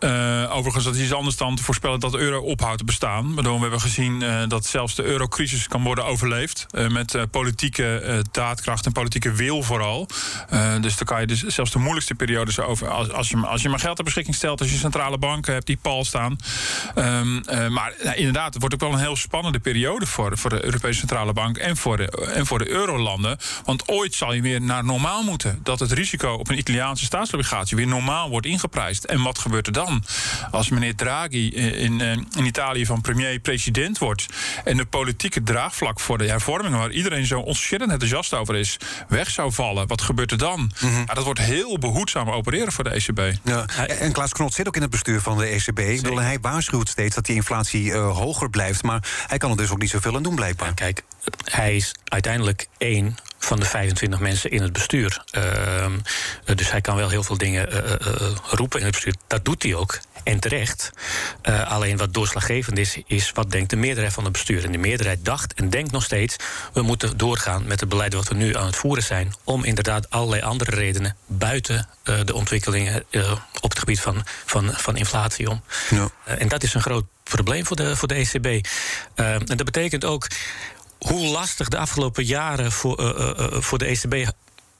overigens, 0.49 0.83
dat 0.83 0.95
is 0.95 1.01
iets 1.01 1.13
anders 1.13 1.37
dan 1.37 1.55
te 1.55 1.63
voorspellen 1.63 1.99
dat 1.99 2.11
de 2.11 2.17
euro 2.17 2.41
ophoudt 2.41 2.77
te 2.77 2.83
bestaan. 2.83 3.33
Waardoor 3.35 3.55
we 3.55 3.61
hebben 3.61 3.81
gezien 3.81 4.23
dat 4.47 4.65
zelfs 4.65 4.95
de 4.95 5.03
eurocrisis 5.03 5.67
kan 5.67 5.83
worden 5.83 6.05
overleefd. 6.05 6.65
met 6.89 7.17
politieke 7.31 8.23
daadkracht 8.31 8.85
en 8.85 8.91
politieke 8.91 9.31
wil 9.31 9.63
vooral. 9.63 10.07
dus 10.81 10.97
dan 10.97 11.07
kan 11.07 11.21
je 11.21 11.27
dus 11.27 11.43
zelfs 11.43 11.71
de 11.71 11.79
moeilijkste 11.79 12.15
periodes 12.15 12.59
over. 12.59 12.89
Als, 12.89 13.11
als, 13.11 13.29
je, 13.29 13.37
als 13.37 13.61
je 13.61 13.69
maar 13.69 13.79
geld 13.79 13.95
ter 13.95 14.05
beschikking 14.05 14.35
stelt, 14.35 14.61
als 14.61 14.71
je 14.71 14.77
centrale 14.77 15.17
banken 15.17 15.53
hebt 15.53 15.67
die 15.67 15.77
pal 15.81 16.05
staan. 16.05 16.37
Um, 16.95 17.41
maar 17.69 17.93
inderdaad, 18.15 18.53
het 18.53 18.59
wordt 18.59 18.73
ook 18.73 18.81
wel 18.81 18.93
een 18.93 19.05
heel 19.05 19.15
spannende 19.15 19.59
periode 19.59 20.05
voor, 20.05 20.37
voor 20.37 20.49
de 20.49 20.65
Europese 20.65 20.99
Centrale 20.99 21.33
Bank 21.33 21.57
en 21.57 21.77
voor 21.77 21.97
de, 21.97 22.31
en 22.33 22.45
voor 22.45 22.59
de 22.59 22.69
eurolanden. 22.69 23.37
Want 23.65 23.87
ooit 23.87 24.13
zal 24.13 24.33
je 24.33 24.41
weer 24.41 24.61
naar 24.61 24.83
normaal 24.83 25.23
moeten. 25.23 25.59
Dat 25.63 25.79
het 25.79 25.91
risico 25.91 26.33
op 26.33 26.49
een 26.49 26.57
Italiaanse 26.57 27.05
staatsobligatie 27.05 27.77
weer 27.77 27.87
normaal 27.87 28.29
wordt 28.29 28.53
ingeprijsd. 28.55 29.03
En 29.03 29.21
wat 29.21 29.39
gebeurt 29.39 29.67
er 29.67 29.73
dan? 29.73 30.03
Als 30.51 30.69
meneer 30.69 30.95
Draghi 30.95 31.49
in, 31.55 32.01
in 32.37 32.45
Italië 32.45 32.85
van 32.85 33.01
premier-president 33.01 33.97
wordt. 33.97 34.25
en 34.63 34.77
de 34.77 34.85
politieke 34.85 35.43
draagvlak 35.43 35.99
voor 35.99 36.17
de 36.17 36.27
hervormingen, 36.27 36.79
waar 36.79 36.91
iedereen 36.91 37.25
zo 37.25 37.39
ontzettend 37.39 37.91
enthousiast 37.91 38.33
over 38.33 38.55
is, 38.55 38.77
weg 39.07 39.29
zou 39.29 39.51
vallen. 39.51 39.87
Wat 39.87 40.01
gebeurt 40.01 40.31
er 40.31 40.37
dan? 40.37 40.71
Mm 40.81 41.03
ja, 41.07 41.13
dat 41.13 41.23
wordt 41.23 41.39
heel 41.39 41.77
behoedzaam 41.79 42.29
opereren 42.29 42.71
voor 42.71 42.83
de 42.83 42.89
ECB. 42.89 43.21
Ja. 43.43 43.65
En 43.87 44.11
Klaas 44.11 44.31
Knot 44.31 44.53
zit 44.53 44.67
ook 44.67 44.75
in 44.75 44.81
het 44.81 44.91
bestuur 44.91 45.21
van 45.21 45.37
de 45.37 45.45
ECB. 45.45 45.79
Ik 45.79 46.01
bedoel, 46.01 46.19
hij 46.19 46.39
waarschuwt 46.41 46.89
steeds 46.89 47.15
dat 47.15 47.25
die 47.25 47.35
inflatie 47.35 47.83
uh, 47.83 48.17
hoger 48.17 48.49
blijft. 48.49 48.83
Maar 48.83 49.07
hij 49.27 49.37
kan 49.37 49.51
er 49.51 49.57
dus 49.57 49.69
ook 49.69 49.79
niet 49.81 49.89
zoveel 49.89 50.15
aan 50.15 50.23
doen, 50.23 50.35
blijkbaar. 50.35 50.67
Ja, 50.67 50.73
kijk, 50.73 51.03
hij 51.43 51.75
is 51.75 51.91
uiteindelijk 52.03 52.67
één 52.77 53.17
van 53.45 53.59
de 53.59 53.65
25 53.65 54.19
mensen 54.19 54.51
in 54.51 54.61
het 54.61 54.73
bestuur. 54.73 55.23
Uh, 55.37 55.85
dus 56.55 56.71
hij 56.71 56.81
kan 56.81 56.95
wel 56.95 57.09
heel 57.09 57.23
veel 57.23 57.37
dingen 57.37 57.73
uh, 57.73 57.77
uh, 57.77 58.35
roepen 58.49 58.79
in 58.79 58.85
het 58.85 58.93
bestuur. 58.93 59.15
Dat 59.27 59.45
doet 59.45 59.63
hij 59.63 59.75
ook. 59.75 59.99
En 60.23 60.39
terecht. 60.39 60.91
alleen 61.65 61.97
wat 61.97 62.13
doorslaggevend 62.13 62.77
is, 62.77 62.97
is 63.07 63.31
wat 63.31 63.51
denkt 63.51 63.69
de 63.69 63.75
meerderheid 63.75 64.13
van 64.13 64.23
het 64.23 64.33
bestuur. 64.33 64.63
En 64.63 64.71
de 64.71 64.77
meerderheid 64.77 65.25
dacht 65.25 65.53
en 65.53 65.69
denkt 65.69 65.91
nog 65.91 66.03
steeds... 66.03 66.35
we 66.73 66.81
moeten 66.81 67.17
doorgaan 67.17 67.67
met 67.67 67.79
het 67.79 67.89
beleid 67.89 68.13
wat 68.13 68.27
we 68.27 68.35
nu 68.35 68.55
aan 68.55 68.65
het 68.65 68.75
voeren 68.75 69.03
zijn... 69.03 69.33
om 69.43 69.63
inderdaad 69.63 70.09
allerlei 70.09 70.41
andere 70.41 70.71
redenen 70.71 71.15
buiten 71.25 71.87
de 72.03 72.33
ontwikkelingen... 72.33 73.03
op 73.61 73.69
het 73.69 73.79
gebied 73.79 73.99
van, 73.99 74.23
van, 74.45 74.73
van 74.73 74.95
inflatie 74.95 75.49
om. 75.49 75.63
Ja. 75.89 76.09
en 76.23 76.47
dat 76.47 76.63
is 76.63 76.73
een 76.73 76.81
groot 76.81 77.05
probleem 77.23 77.65
voor 77.65 77.75
de, 77.75 77.95
voor 77.95 78.07
de 78.07 78.13
ECB. 78.15 78.67
en 79.15 79.45
dat 79.45 79.63
betekent 79.63 80.05
ook 80.05 80.27
hoe 80.99 81.27
lastig 81.27 81.67
de 81.67 81.77
afgelopen 81.77 82.25
jaren 82.25 82.71
voor, 82.71 83.01
uh, 83.01 83.31
uh, 83.39 83.61
voor 83.61 83.77
de 83.77 83.85
ECB 83.85 84.31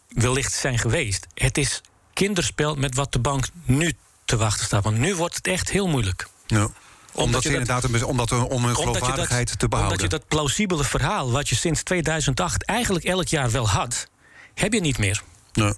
wellicht 0.08 0.54
zijn 0.54 0.78
geweest. 0.78 1.28
Het 1.34 1.58
is 1.58 1.82
kinderspel 2.14 2.76
met 2.76 2.96
wat 2.96 3.12
de 3.12 3.20
bank 3.20 3.48
nu 3.64 3.94
te 4.26 4.38
wachten 4.38 4.66
staat. 4.66 4.84
Want 4.84 4.98
nu 4.98 5.16
wordt 5.16 5.36
het 5.36 5.48
echt 5.48 5.70
heel 5.70 5.88
moeilijk. 5.88 6.28
Ja. 6.48 6.58
Omdat, 6.58 6.74
omdat 7.14 7.42
ze 7.42 7.50
inderdaad 7.50 7.92
dat, 7.92 8.04
omdat, 8.04 8.32
om 8.32 8.66
hun 8.66 8.76
geloofwaardigheid 8.76 9.50
dat, 9.50 9.60
te 9.60 9.68
behouden. 9.68 9.98
Omdat 9.98 10.12
je 10.12 10.20
dat 10.20 10.28
plausibele 10.28 10.84
verhaal, 10.84 11.32
wat 11.32 11.50
je 11.50 11.56
sinds 11.56 11.84
2008 11.84 12.66
eigenlijk 12.66 13.06
elk 13.06 13.28
jaar 13.28 13.52
wel 13.52 13.70
had, 13.70 14.08
heb 14.54 14.74
je 14.74 14.82
niet 14.82 14.98
meer. 14.98 15.22
Ja. 15.52 15.74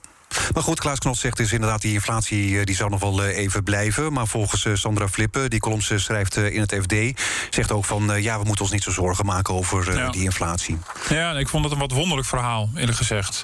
Maar 0.54 0.64
goed, 0.64 0.80
Klaas 0.80 1.00
Knot 1.00 1.18
zegt 1.18 1.38
dus 1.38 1.54
inderdaad... 1.54 1.82
die 1.82 1.94
inflatie 1.94 2.60
eh, 2.60 2.66
die 2.66 2.76
zal 2.76 2.90
nog 2.90 3.00
wel 3.00 3.24
eh, 3.24 3.38
even 3.38 3.64
blijven. 3.64 4.14
Maar 4.14 4.28
volgens 4.28 4.66
eh, 4.66 4.76
Sandra 4.76 5.08
Flippen, 5.08 5.50
die 5.50 5.60
columns 5.60 5.92
schrijft 5.96 6.36
in 6.36 6.62
het 6.62 6.78
FD... 6.82 7.22
zegt 7.50 7.72
ook 7.72 7.86
van, 7.86 8.22
ja, 8.22 8.40
we 8.40 8.44
moeten 8.46 8.64
ons 8.64 8.74
niet 8.74 8.84
zo 8.84 8.92
zorgen 8.92 9.26
maken 9.26 9.54
over 9.54 10.12
die 10.12 10.24
inflatie. 10.24 10.78
Ja, 11.10 11.32
ik 11.32 11.48
vond 11.48 11.64
het 11.64 11.74
een 11.74 11.80
wat 11.80 11.92
wonderlijk 11.92 12.28
verhaal, 12.28 12.70
eerlijk 12.76 12.98
gezegd. 12.98 13.42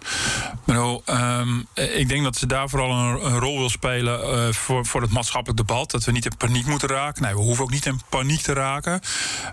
Bedoel, 0.66 1.04
um, 1.10 1.68
ik 1.74 2.10
denk 2.10 2.24
dat 2.24 2.36
ze 2.36 2.48
daar 2.48 2.70
vooral 2.70 2.92
een, 2.92 3.26
een 3.26 3.40
rol 3.40 3.58
wil 3.58 3.70
spelen... 3.70 4.48
Uh, 4.48 4.54
voor, 4.54 4.86
voor 4.86 5.02
het 5.02 5.12
maatschappelijk 5.12 5.68
debat. 5.68 5.92
Dat 5.92 6.04
we 6.04 6.12
niet 6.12 6.26
in 6.26 6.38
paniek 6.38 6.66
moeten 6.66 6.90
raken. 6.90 7.24
Nee, 7.24 7.34
we 7.34 7.40
hoeven 7.40 7.64
ook 7.64 7.72
niet 7.72 7.86
in 7.86 8.02
paniek 8.10 8.42
te 8.42 8.54
raken. 8.54 9.02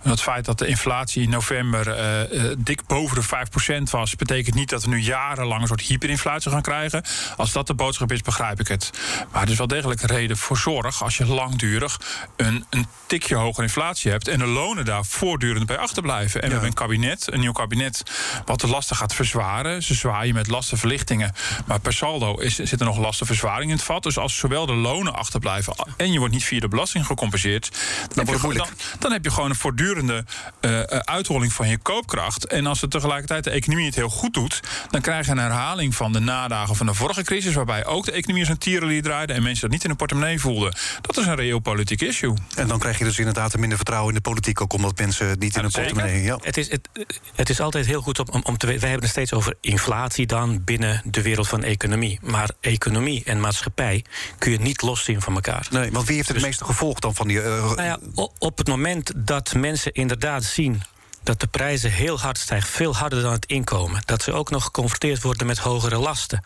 En 0.03 0.11
het 0.11 0.23
feit 0.23 0.45
dat 0.45 0.59
de 0.59 0.67
inflatie 0.67 1.23
in 1.23 1.31
november 1.31 1.89
uh, 1.89 2.45
uh, 2.45 2.55
dik 2.59 2.87
boven 2.87 3.17
de 3.17 3.79
5% 3.81 3.83
was... 3.91 4.17
betekent 4.17 4.55
niet 4.55 4.69
dat 4.69 4.83
we 4.83 4.89
nu 4.89 5.01
jarenlang 5.01 5.61
een 5.61 5.69
soort 5.69 5.81
hyperinflatie 5.81 6.51
gaan 6.51 6.63
krijgen... 6.63 7.03
Als 7.37 7.53
dat 7.53 7.67
de 7.67 7.75
boodschap 7.75 8.13
is, 8.13 8.21
begrijp 8.21 8.61
ik 8.61 8.69
het. 8.69 8.91
Maar 9.33 9.43
er 9.43 9.51
is 9.51 9.59
wel 9.59 9.67
degelijk 9.67 10.01
reden 10.01 10.37
voor 10.37 10.57
zorg 10.57 11.03
als 11.03 11.17
je 11.17 11.27
langdurig 11.27 12.01
een, 12.37 12.67
een 12.71 12.87
tikje 13.07 13.35
hogere 13.35 13.63
inflatie 13.63 14.11
hebt 14.11 14.29
en 14.29 14.39
de 14.39 14.47
lonen 14.47 14.85
daar 14.85 15.05
voortdurend 15.05 15.67
bij 15.67 15.79
achterblijven. 15.79 16.43
En 16.43 16.47
we 16.47 16.53
hebben 16.53 16.71
een 16.71 16.77
kabinet, 16.77 17.33
een 17.33 17.41
nieuw 17.41 17.53
kabinet, 17.53 18.03
wat 18.45 18.61
de 18.61 18.67
lasten 18.67 18.97
gaat 18.97 19.15
verzwaren. 19.15 19.83
Ze 19.83 19.95
zwaaien 19.95 20.35
met 20.35 20.47
lastenverlichtingen. 20.47 21.33
Maar 21.67 21.81
per 21.81 21.93
saldo 21.93 22.35
is, 22.35 22.55
zit 22.55 22.81
er 22.81 22.87
nog 22.87 22.99
lastenverzwaring 22.99 23.71
in 23.71 23.77
het 23.77 23.85
vat. 23.85 24.03
Dus 24.03 24.19
als 24.19 24.37
zowel 24.37 24.67
de 24.67 24.75
lonen 24.75 25.15
achterblijven 25.15 25.75
en 25.97 26.13
je 26.13 26.19
wordt 26.19 26.35
niet 26.35 26.45
via 26.45 26.61
de 26.61 26.69
belasting 26.69 27.07
gecompenseerd, 27.07 27.71
dan, 28.15 28.25
dan, 28.25 28.35
heb, 28.35 28.53
je, 28.53 28.59
dan, 28.59 28.69
dan 28.99 29.13
heb 29.13 29.25
je 29.25 29.31
gewoon 29.31 29.51
een 29.51 29.57
voortdurende 29.57 30.25
uh, 30.61 30.81
uitholling 30.81 31.53
van 31.53 31.69
je 31.69 31.79
koopkracht. 31.79 32.47
En 32.47 32.67
als 32.67 32.81
het 32.81 32.91
tegelijkertijd 32.91 33.45
de 33.45 33.51
economie 33.51 33.87
het 33.87 33.95
heel 33.95 34.09
goed 34.09 34.35
doet, 34.35 34.61
dan 34.91 35.01
krijg 35.01 35.27
je 35.27 35.33
een 35.33 35.39
herhaling 35.39 35.95
van 35.95 36.13
de 36.13 36.21
nadagen 36.21 36.77
van 36.77 36.87
de 36.87 36.95
vorige 37.15 37.33
crisis, 37.33 37.55
waarbij 37.55 37.87
ook 37.87 38.05
de 38.05 38.13
economie 38.13 38.45
zijn 38.45 38.59
tierenlier 38.59 39.03
draaide 39.03 39.33
en 39.33 39.43
mensen 39.43 39.61
dat 39.63 39.71
niet 39.71 39.83
in 39.83 39.89
hun 39.89 39.97
portemonnee 39.97 40.41
voelden. 40.41 40.75
Dat 41.01 41.17
is 41.17 41.27
een 41.27 41.35
reëel 41.35 41.59
politiek 41.59 42.01
issue. 42.01 42.35
En 42.57 42.69
dan 42.69 42.79
krijg 42.79 42.99
je 42.99 43.05
dus 43.05 43.19
inderdaad 43.19 43.57
minder 43.57 43.77
vertrouwen 43.77 44.09
in 44.09 44.15
de 44.15 44.21
politiek, 44.21 44.61
ook 44.61 44.73
omdat 44.73 44.99
mensen 44.99 45.39
niet 45.39 45.57
in 45.57 45.63
hun 45.63 45.71
portemonnee. 45.71 46.23
Ja. 46.23 46.39
Het, 46.43 46.57
is, 46.57 46.71
het, 46.71 46.89
het 47.35 47.51
is 47.51 47.61
altijd 47.61 47.87
heel 47.87 48.01
goed 48.01 48.19
om, 48.19 48.43
om 48.43 48.57
te 48.57 48.67
weten. 48.67 48.81
Wij 48.81 48.91
hebben 48.91 49.09
het 49.09 49.17
steeds 49.17 49.33
over 49.33 49.55
inflatie 49.61 50.27
dan 50.27 50.65
binnen 50.65 51.03
de 51.05 51.23
wereld 51.23 51.49
van 51.49 51.63
economie. 51.63 52.19
Maar 52.23 52.51
economie 52.61 53.23
en 53.25 53.41
maatschappij 53.41 54.05
kun 54.39 54.53
je 54.53 54.61
niet 54.61 54.83
loszien 54.83 55.21
van 55.21 55.35
elkaar. 55.35 55.67
Nee, 55.71 55.91
want 55.91 56.07
wie 56.07 56.17
heeft 56.17 56.29
het 56.29 56.37
dus, 56.37 56.47
meeste 56.47 56.65
gevolg 56.65 56.99
dan 56.99 57.15
van 57.15 57.29
die. 57.29 57.37
Uh, 57.37 57.45
nou 57.45 57.83
ja, 57.83 57.99
op 58.39 58.59
het 58.59 58.69
moment 58.69 59.13
dat 59.17 59.55
mensen 59.55 59.93
inderdaad 59.93 60.45
zien 60.45 60.83
dat 61.23 61.41
de 61.41 61.47
prijzen 61.47 61.91
heel 61.91 62.21
hard 62.21 62.39
stijgen, 62.39 62.69
veel 62.69 62.97
harder 62.97 63.23
dan 63.23 63.33
het 63.33 63.47
inkomen. 63.47 64.03
Dat 64.05 64.23
ze 64.23 64.33
ook 64.33 64.51
nog 64.51 64.65
geconfronteerd 64.65 65.23
worden 65.23 65.47
met 65.47 65.59
hogere 65.59 65.99
lasten. 65.99 66.43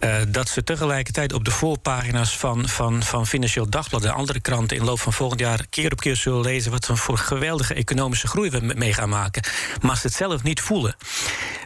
Uh, 0.00 0.16
dat 0.28 0.48
ze 0.48 0.64
tegelijkertijd 0.64 1.32
op 1.32 1.44
de 1.44 1.50
voorpagina's 1.50 2.36
van, 2.36 2.68
van, 2.68 3.02
van 3.02 3.26
Financieel 3.26 3.70
Dagblad 3.70 4.04
en 4.04 4.14
andere 4.14 4.40
kranten 4.40 4.76
in 4.76 4.84
loop 4.84 5.00
van 5.00 5.12
volgend 5.12 5.40
jaar 5.40 5.66
keer 5.70 5.92
op 5.92 6.00
keer 6.00 6.16
zullen 6.16 6.40
lezen 6.40 6.70
wat 6.70 6.90
voor 6.92 7.18
geweldige 7.18 7.74
economische 7.74 8.26
groei 8.26 8.50
we 8.50 8.60
mee 8.76 8.92
gaan 8.92 9.08
maken. 9.08 9.42
Maar 9.80 9.96
ze 9.96 10.06
het 10.06 10.16
zelf 10.16 10.42
niet 10.42 10.60
voelen. 10.60 10.96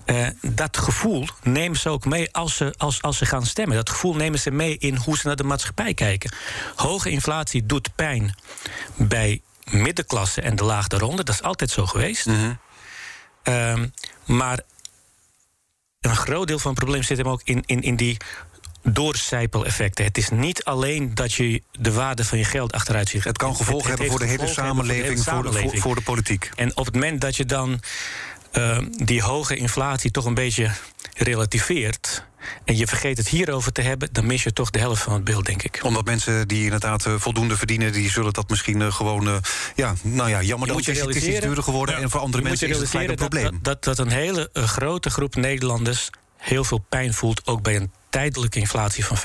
Uh, 0.07 0.27
dat 0.43 0.77
gevoel 0.77 1.27
nemen 1.43 1.79
ze 1.79 1.89
ook 1.89 2.05
mee 2.05 2.33
als 2.33 2.57
ze, 2.57 2.75
als, 2.77 3.03
als 3.03 3.19
ze 3.19 3.27
gaan 3.27 3.47
stemmen. 3.47 3.77
Dat 3.77 3.91
gevoel 3.91 4.15
nemen 4.15 4.39
ze 4.39 4.51
mee 4.51 4.79
in 4.79 4.97
hoe 4.97 5.17
ze 5.17 5.27
naar 5.27 5.37
de 5.37 5.45
maatschappij 5.45 5.95
kijken. 5.95 6.33
Hoge 6.75 7.11
inflatie 7.11 7.67
doet 7.67 7.95
pijn 7.95 8.35
bij 8.97 9.41
middenklasse 9.71 10.41
en 10.41 10.57
de 10.57 10.65
laag 10.65 10.87
daaronder. 10.87 11.25
Dat 11.25 11.35
is 11.35 11.43
altijd 11.43 11.71
zo 11.71 11.87
geweest. 11.87 12.27
Mm 12.27 12.59
maar 14.25 14.61
een 16.01 16.17
groot 16.17 16.47
deel 16.47 16.59
van 16.59 16.71
het 16.71 16.81
probleem 16.81 17.03
zit 17.03 17.17
hem 17.17 17.29
ook 17.29 17.41
in, 17.45 17.63
in, 17.67 17.81
in 17.81 17.97
die 17.97 18.17
doorcijpeleffecten. 18.83 20.05
Het 20.05 20.19
is 20.19 20.29
niet 20.29 20.65
alleen 20.65 21.15
dat 21.15 21.33
je 21.33 21.63
de 21.73 21.93
waarde 21.93 22.25
van 22.25 22.39
je 22.39 22.45
geld 22.45 22.73
achteruit 22.73 23.09
ziet. 23.09 23.25
Het 23.25 23.39
kan 23.39 23.57
gevolgen 23.57 23.89
hebben 23.89 24.07
voor 24.07 24.19
de 24.19 24.27
hele 24.27 24.47
samenleving, 24.47 25.23
voor, 25.23 25.43
de, 25.43 25.53
voor, 25.53 25.79
voor, 25.79 25.95
de 25.95 26.01
politiek. 26.01 26.51
En 26.55 26.77
op 26.77 26.85
het 26.85 26.95
moment 26.95 27.21
dat 27.21 27.37
je 27.37 27.45
dan 27.45 27.81
uh, 28.53 28.79
die 29.05 29.23
hoge 29.23 29.57
inflatie 29.57 30.11
toch 30.11 30.25
een 30.25 30.35
beetje 30.35 30.71
relativeert 31.17 32.25
en 32.65 32.77
je 32.77 32.87
vergeet 32.87 33.19
het 33.19 33.29
hierover 33.29 33.73
te 33.73 33.81
hebben, 33.81 34.09
dan 34.13 34.27
mis 34.27 34.43
je 34.43 34.53
toch 34.53 34.71
de 34.71 34.79
helft 34.79 35.03
van 35.03 35.13
het 35.13 35.25
beeld, 35.25 35.47
denk 35.47 35.63
ik. 35.63 35.81
Omdat 35.83 36.05
mensen 36.05 36.49
die 36.49 36.65
inderdaad 36.65 37.07
uh, 37.07 37.15
voldoende 37.19 37.57
verdienen, 37.57 37.93
die 37.93 38.11
zullen 38.11 38.33
dat 38.33 38.49
misschien 38.49 38.81
uh, 38.81 38.93
gewoon. 38.93 39.29
Uh, 39.29 39.37
ja, 39.75 39.95
nou 40.03 40.29
ja, 40.29 40.43
jammer 40.43 40.69
dat 40.69 40.77
het 40.77 40.89
is 41.17 41.27
iets 41.27 41.41
duurder 41.41 41.65
geworden. 41.65 41.95
Ja. 41.95 42.01
En 42.01 42.11
voor 42.11 42.21
andere 42.21 42.43
mensen 42.43 42.69
is 42.69 42.79
het 42.79 42.95
een 42.95 43.15
probleem. 43.15 43.45
Dat, 43.45 43.63
dat, 43.63 43.85
dat 43.85 43.99
een 43.99 44.13
hele 44.13 44.49
grote 44.53 45.11
groep 45.11 45.35
Nederlanders 45.35 46.11
heel 46.37 46.65
veel 46.65 46.85
pijn 46.89 47.15
voelt, 47.15 47.47
ook 47.47 47.63
bij 47.63 47.77
een 47.77 47.93
tijdelijke 48.11 48.59
inflatie 48.59 49.05
van 49.05 49.17
5%. 49.17 49.21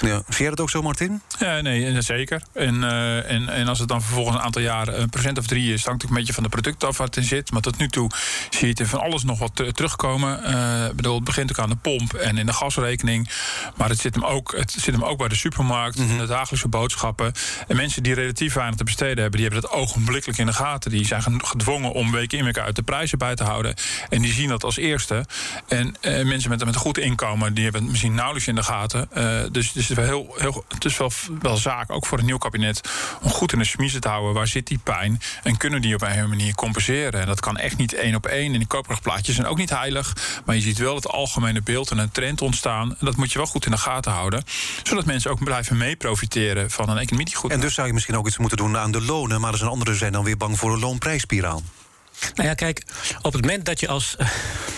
Ja. 0.00 0.22
Zie 0.28 0.38
jij 0.38 0.48
dat 0.48 0.60
ook 0.60 0.70
zo, 0.70 0.82
Martin? 0.82 1.22
Ja, 1.38 1.60
nee, 1.60 2.02
zeker. 2.02 2.42
En, 2.52 2.74
uh, 2.74 3.30
en, 3.30 3.48
en 3.48 3.68
als 3.68 3.78
het 3.78 3.88
dan 3.88 4.02
vervolgens 4.02 4.36
een 4.36 4.42
aantal 4.42 4.62
jaar 4.62 4.88
een 4.88 5.08
procent 5.08 5.38
of 5.38 5.46
drie 5.46 5.72
is, 5.72 5.84
hangt 5.84 6.02
het 6.02 6.10
een 6.10 6.16
beetje 6.16 6.32
van 6.32 6.42
de 6.42 6.48
producten 6.48 6.88
af 6.88 6.96
waar 6.96 7.06
het 7.06 7.16
in 7.16 7.22
zit. 7.22 7.50
Maar 7.50 7.60
tot 7.60 7.78
nu 7.78 7.88
toe 7.88 8.10
zie 8.50 8.60
je 8.60 8.66
het 8.66 8.80
in 8.80 8.86
van 8.86 9.00
alles 9.00 9.24
nog 9.24 9.38
wat 9.38 9.74
terugkomen. 9.74 10.40
Uh, 10.44 10.88
bedoel, 10.94 11.14
het 11.14 11.24
begint 11.24 11.50
ook 11.50 11.58
aan 11.58 11.68
de 11.68 11.76
pomp 11.76 12.14
en 12.14 12.38
in 12.38 12.46
de 12.46 12.52
gasrekening. 12.52 13.30
Maar 13.76 13.88
het 13.88 13.98
zit 13.98 14.14
hem 14.14 14.24
ook, 14.24 14.54
het 14.56 14.70
zit 14.70 14.94
hem 14.94 15.04
ook 15.04 15.18
bij 15.18 15.28
de 15.28 15.36
supermarkt, 15.36 15.98
mm 15.98 16.08
-hmm. 16.08 16.18
de 16.18 16.26
dagelijkse 16.26 16.68
boodschappen. 16.68 17.32
En 17.68 17.76
mensen 17.76 18.02
die 18.02 18.14
relatief 18.14 18.54
weinig 18.54 18.76
te 18.76 18.84
besteden 18.84 19.18
hebben, 19.22 19.40
die 19.40 19.50
hebben 19.50 19.70
dat 19.70 19.70
ogenblikkelijk 19.70 20.38
in 20.38 20.46
de 20.46 20.52
gaten. 20.52 20.90
Die 20.90 21.06
zijn 21.06 21.46
gedwongen 21.46 21.92
om 21.92 22.10
week 22.10 22.32
in 22.32 22.44
week 22.44 22.58
uit 22.58 22.76
de 22.76 22.82
prijzen 22.82 23.18
bij 23.18 23.34
te 23.34 23.44
houden. 23.44 23.74
En 24.08 24.22
die 24.22 24.32
zien 24.32 24.48
dat 24.48 24.64
als 24.64 24.76
eerste. 24.76 25.24
En 25.68 25.96
uh, 26.02 26.24
mensen 26.24 26.50
met, 26.50 26.64
met 26.64 26.74
een 26.74 26.80
goed 26.80 26.98
inkomen, 26.98 27.54
die 27.54 27.64
hebben 27.64 27.84
misschien 27.84 28.14
nauwelijks 28.18 28.48
in 28.48 28.54
de 28.54 28.62
gaten. 28.62 29.08
Uh, 29.16 29.24
dus, 29.52 29.72
dus 29.72 29.88
het 29.88 29.98
is, 29.98 30.04
wel 30.04 30.04
heel, 30.04 30.34
heel, 30.36 30.64
het 30.68 30.84
is 30.84 30.96
wel, 30.96 31.12
wel 31.40 31.56
zaak, 31.56 31.92
ook 31.92 32.06
voor 32.06 32.18
het 32.18 32.26
nieuw 32.26 32.38
kabinet, 32.38 32.80
om 33.22 33.30
goed 33.30 33.52
in 33.52 33.58
de 33.58 33.64
smiezen 33.64 34.00
te 34.00 34.08
houden. 34.08 34.34
Waar 34.34 34.46
zit 34.46 34.66
die 34.66 34.78
pijn? 34.78 35.20
En 35.42 35.56
kunnen 35.56 35.82
die 35.82 35.94
op 35.94 36.02
een 36.02 36.28
manier 36.28 36.54
compenseren? 36.54 37.20
En 37.20 37.26
dat 37.26 37.40
kan 37.40 37.56
echt 37.56 37.76
niet 37.76 37.94
één 37.94 38.14
op 38.14 38.26
één. 38.26 38.52
En 38.52 38.58
die 38.58 38.66
koopkrachtplaatjes 38.66 39.34
zijn 39.34 39.46
ook 39.46 39.56
niet 39.56 39.70
heilig. 39.70 40.16
Maar 40.44 40.54
je 40.54 40.60
ziet 40.60 40.78
wel 40.78 40.94
het 40.94 41.08
algemene 41.08 41.62
beeld 41.62 41.90
en 41.90 41.98
een 41.98 42.10
trend 42.10 42.42
ontstaan. 42.42 42.90
En 42.90 43.06
dat 43.06 43.16
moet 43.16 43.32
je 43.32 43.38
wel 43.38 43.46
goed 43.46 43.64
in 43.64 43.70
de 43.70 43.78
gaten 43.78 44.12
houden. 44.12 44.44
Zodat 44.82 45.04
mensen 45.04 45.30
ook 45.30 45.44
blijven 45.44 45.76
mee 45.76 45.96
profiteren 45.96 46.70
van 46.70 46.88
een 46.88 46.98
economie 46.98 47.26
die 47.26 47.36
goed 47.36 47.50
En 47.50 47.60
dus 47.60 47.74
zou 47.74 47.86
je 47.86 47.92
misschien 47.92 48.16
ook 48.16 48.26
iets 48.26 48.38
moeten 48.38 48.58
doen 48.58 48.76
aan 48.76 48.92
de 48.92 49.02
lonen. 49.02 49.40
Maar 49.40 49.52
er 49.52 49.58
zijn 49.58 49.70
anderen 49.70 49.96
zijn 49.96 50.12
dan 50.12 50.24
weer 50.24 50.36
bang 50.36 50.58
voor 50.58 50.72
een 50.72 50.80
loonprijsspiraal. 50.80 51.62
Nou 52.34 52.48
ja, 52.48 52.54
kijk, 52.54 52.82
op 53.22 53.32
het 53.32 53.40
moment 53.40 53.64
dat 53.64 53.80
je 53.80 53.88
als 53.88 54.16
uh, 54.20 54.28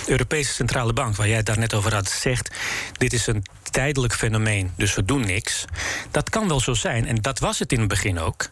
Europese 0.07 0.53
Centrale 0.53 0.93
Bank, 0.93 1.17
waar 1.17 1.29
jij 1.29 1.37
het 1.37 1.47
daar 1.47 1.59
net 1.59 1.75
over 1.75 1.95
had, 1.95 2.11
zegt: 2.11 2.51
dit 2.93 3.13
is 3.13 3.27
een 3.27 3.45
tijdelijk 3.71 4.15
fenomeen, 4.15 4.73
dus 4.77 4.95
we 4.95 5.05
doen 5.05 5.27
niks. 5.27 5.65
Dat 6.11 6.31
kan 6.31 6.49
wel 6.49 6.61
zo 6.61 6.75
zijn, 6.75 7.07
en 7.07 7.17
dat 7.17 7.39
was 7.39 7.59
het 7.59 7.73
in 7.73 7.79
het 7.79 7.89
begin 7.89 8.19
ook. 8.19 8.51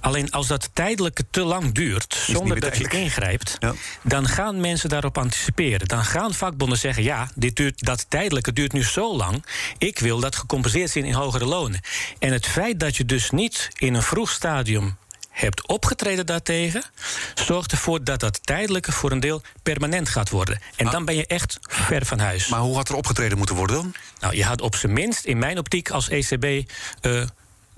Alleen 0.00 0.30
als 0.30 0.46
dat 0.46 0.70
tijdelijke 0.72 1.24
te 1.30 1.40
lang 1.40 1.72
duurt, 1.72 2.24
zonder 2.26 2.60
dat 2.60 2.76
je 2.76 2.88
ingrijpt, 2.88 3.56
ja. 3.58 3.74
dan 4.02 4.28
gaan 4.28 4.60
mensen 4.60 4.88
daarop 4.88 5.18
anticiperen. 5.18 5.88
Dan 5.88 6.04
gaan 6.04 6.34
vakbonden 6.34 6.78
zeggen: 6.78 7.02
ja, 7.02 7.30
dit 7.34 7.56
duurt, 7.56 7.84
dat 7.84 8.06
tijdelijke 8.08 8.52
duurt 8.52 8.72
nu 8.72 8.84
zo 8.84 9.16
lang. 9.16 9.44
Ik 9.78 9.98
wil 9.98 10.20
dat 10.20 10.36
gecompenseerd 10.36 10.90
zien 10.90 11.04
in 11.04 11.12
hogere 11.12 11.44
lonen. 11.44 11.80
En 12.18 12.32
het 12.32 12.46
feit 12.46 12.80
dat 12.80 12.96
je 12.96 13.04
dus 13.04 13.30
niet 13.30 13.68
in 13.76 13.94
een 13.94 14.02
vroeg 14.02 14.30
stadium 14.30 14.96
hebt 15.40 15.66
opgetreden 15.66 16.26
daartegen, 16.26 16.82
zorgt 17.34 17.72
ervoor 17.72 18.04
dat 18.04 18.20
dat 18.20 18.46
tijdelijke 18.46 18.92
voor 18.92 19.10
een 19.10 19.20
deel 19.20 19.42
permanent 19.62 20.08
gaat 20.08 20.30
worden. 20.30 20.60
En 20.76 20.84
maar, 20.84 20.92
dan 20.92 21.04
ben 21.04 21.16
je 21.16 21.26
echt 21.26 21.58
ver 21.62 22.06
van 22.06 22.18
huis. 22.18 22.48
Maar 22.48 22.60
hoe 22.60 22.76
had 22.76 22.88
er 22.88 22.94
opgetreden 22.94 23.38
moeten 23.38 23.56
worden 23.56 23.76
dan? 23.76 23.94
Nou, 24.20 24.36
je 24.36 24.44
had 24.44 24.60
op 24.60 24.76
zijn 24.76 24.92
minst, 24.92 25.24
in 25.24 25.38
mijn 25.38 25.58
optiek 25.58 25.90
als 25.90 26.08
ECB, 26.08 26.70
uh, 27.02 27.22